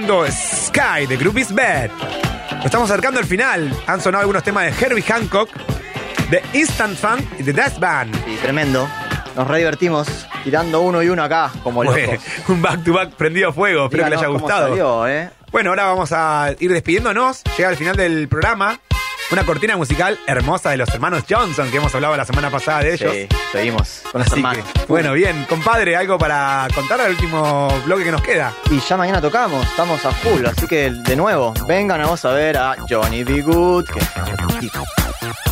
[0.02, 1.92] Sonando Sky de Group is Bad.
[2.56, 3.72] Nos estamos acercando al final.
[3.86, 5.50] Han sonado algunos temas de Herbie Hancock,
[6.32, 8.16] de Instant Funk y de Death Band.
[8.26, 8.90] Sí, tremendo.
[9.36, 10.08] Nos re divertimos
[10.44, 12.20] tirando uno y uno acá, como locos.
[12.48, 13.86] Un back to back prendido a fuego.
[13.86, 14.70] Espero que les haya cómo gustado.
[14.70, 15.30] salió, ¿eh?
[15.52, 17.44] Bueno, ahora vamos a ir despidiéndonos.
[17.56, 18.80] Llega al final del programa.
[19.32, 22.96] Una cortina musical hermosa de los hermanos Johnson, que hemos hablado la semana pasada de
[22.96, 23.14] ellos.
[23.14, 24.66] Sí, seguimos con los Así hermanos.
[24.74, 28.54] que, bueno, bien, compadre, algo para contar al último bloque que nos queda.
[28.70, 32.58] Y ya mañana tocamos, estamos a full, así que de nuevo, vengan vamos a ver
[32.58, 33.42] a Johnny B.
[33.42, 34.00] Good, que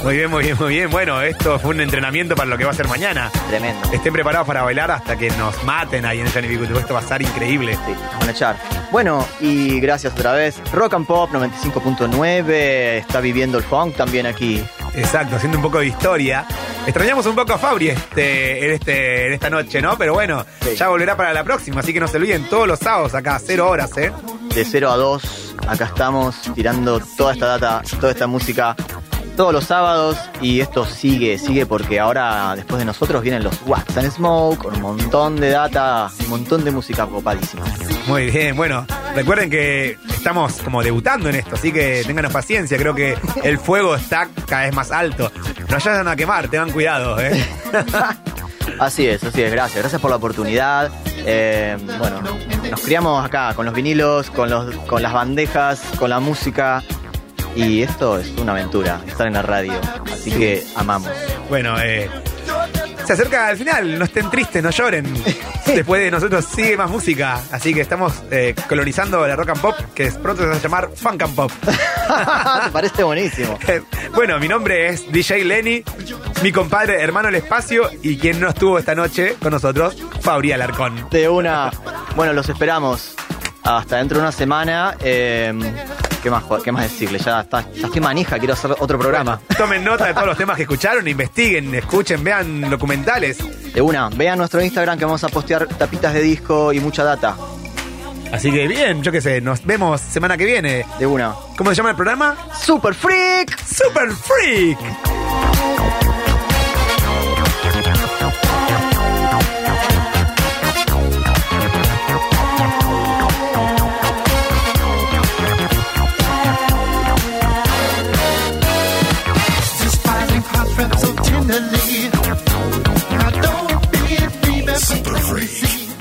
[0.03, 0.89] Muy bien, muy bien, muy bien.
[0.89, 3.29] Bueno, esto fue un entrenamiento para lo que va a ser mañana.
[3.49, 3.91] Tremendo.
[3.91, 6.57] Estén preparados para bailar hasta que nos maten ahí en el.
[6.57, 6.77] Good.
[6.77, 7.73] Esto va a estar increíble.
[7.85, 8.55] Sí, nos van a echar.
[8.91, 10.61] Bueno, y gracias otra vez.
[10.73, 14.63] Rock and Pop 95.9 está viviendo el funk también aquí.
[14.95, 16.45] Exacto, haciendo un poco de historia.
[16.85, 19.97] Extrañamos un poco a Fabri este, en, este, en esta noche, ¿no?
[19.97, 20.45] Pero bueno,
[20.75, 23.69] ya volverá para la próxima, así que no se olviden todos los sábados acá, cero
[23.69, 24.11] horas, ¿eh?
[24.55, 28.75] De 0 a 2, acá estamos tirando toda esta data, toda esta música
[29.39, 33.95] todos los sábados y esto sigue, sigue porque ahora después de nosotros vienen los Wax
[33.95, 37.63] and Smoke con un montón de data, un montón de música copadísima.
[38.05, 38.85] Muy bien, bueno,
[39.15, 43.95] recuerden que estamos como debutando en esto, así que tenganos paciencia, creo que el fuego
[43.95, 45.31] está cada vez más alto.
[45.69, 47.41] No vayan a quemar, tengan cuidado, ¿eh?
[48.77, 50.91] Así es, así es, gracias, gracias por la oportunidad.
[51.25, 52.21] Eh, bueno,
[52.69, 56.83] nos criamos acá con los vinilos, con, los, con las bandejas, con la música.
[57.59, 59.73] Y esto es una aventura, estar en la radio.
[60.09, 61.11] Así que amamos.
[61.49, 62.09] Bueno, eh,
[63.05, 65.05] se acerca al final, no estén tristes, no lloren.
[65.65, 69.75] Después de nosotros sigue más música, así que estamos eh, colonizando la rock and pop,
[69.93, 71.51] que pronto se va a llamar funk and pop.
[72.63, 73.59] Te parece buenísimo.
[74.15, 75.83] bueno, mi nombre es DJ Lenny,
[76.41, 81.09] mi compadre hermano El Espacio y quien no estuvo esta noche con nosotros, Fabri Alarcón.
[81.11, 81.71] De una.
[82.15, 83.15] Bueno, los esperamos
[83.63, 84.95] hasta dentro de una semana.
[85.01, 85.53] Eh,
[86.21, 87.19] ¿qué, más, ¿Qué más decirle?
[87.19, 89.39] Ya, está, ya estoy manija, quiero hacer otro programa.
[89.57, 93.37] Tomen nota de todos los temas que escucharon, investiguen, escuchen, vean documentales.
[93.73, 97.35] De una, vean nuestro Instagram que vamos a postear tapitas de disco y mucha data.
[98.31, 100.85] Así que bien, yo qué sé, nos vemos semana que viene.
[100.99, 101.33] De una.
[101.57, 102.37] ¿Cómo se llama el programa?
[102.61, 103.57] Super Freak.
[103.65, 104.79] Super Freak.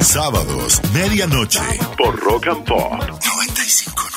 [0.09, 1.61] Sábados, medianoche,
[1.99, 4.08] por Rock and Pop 95.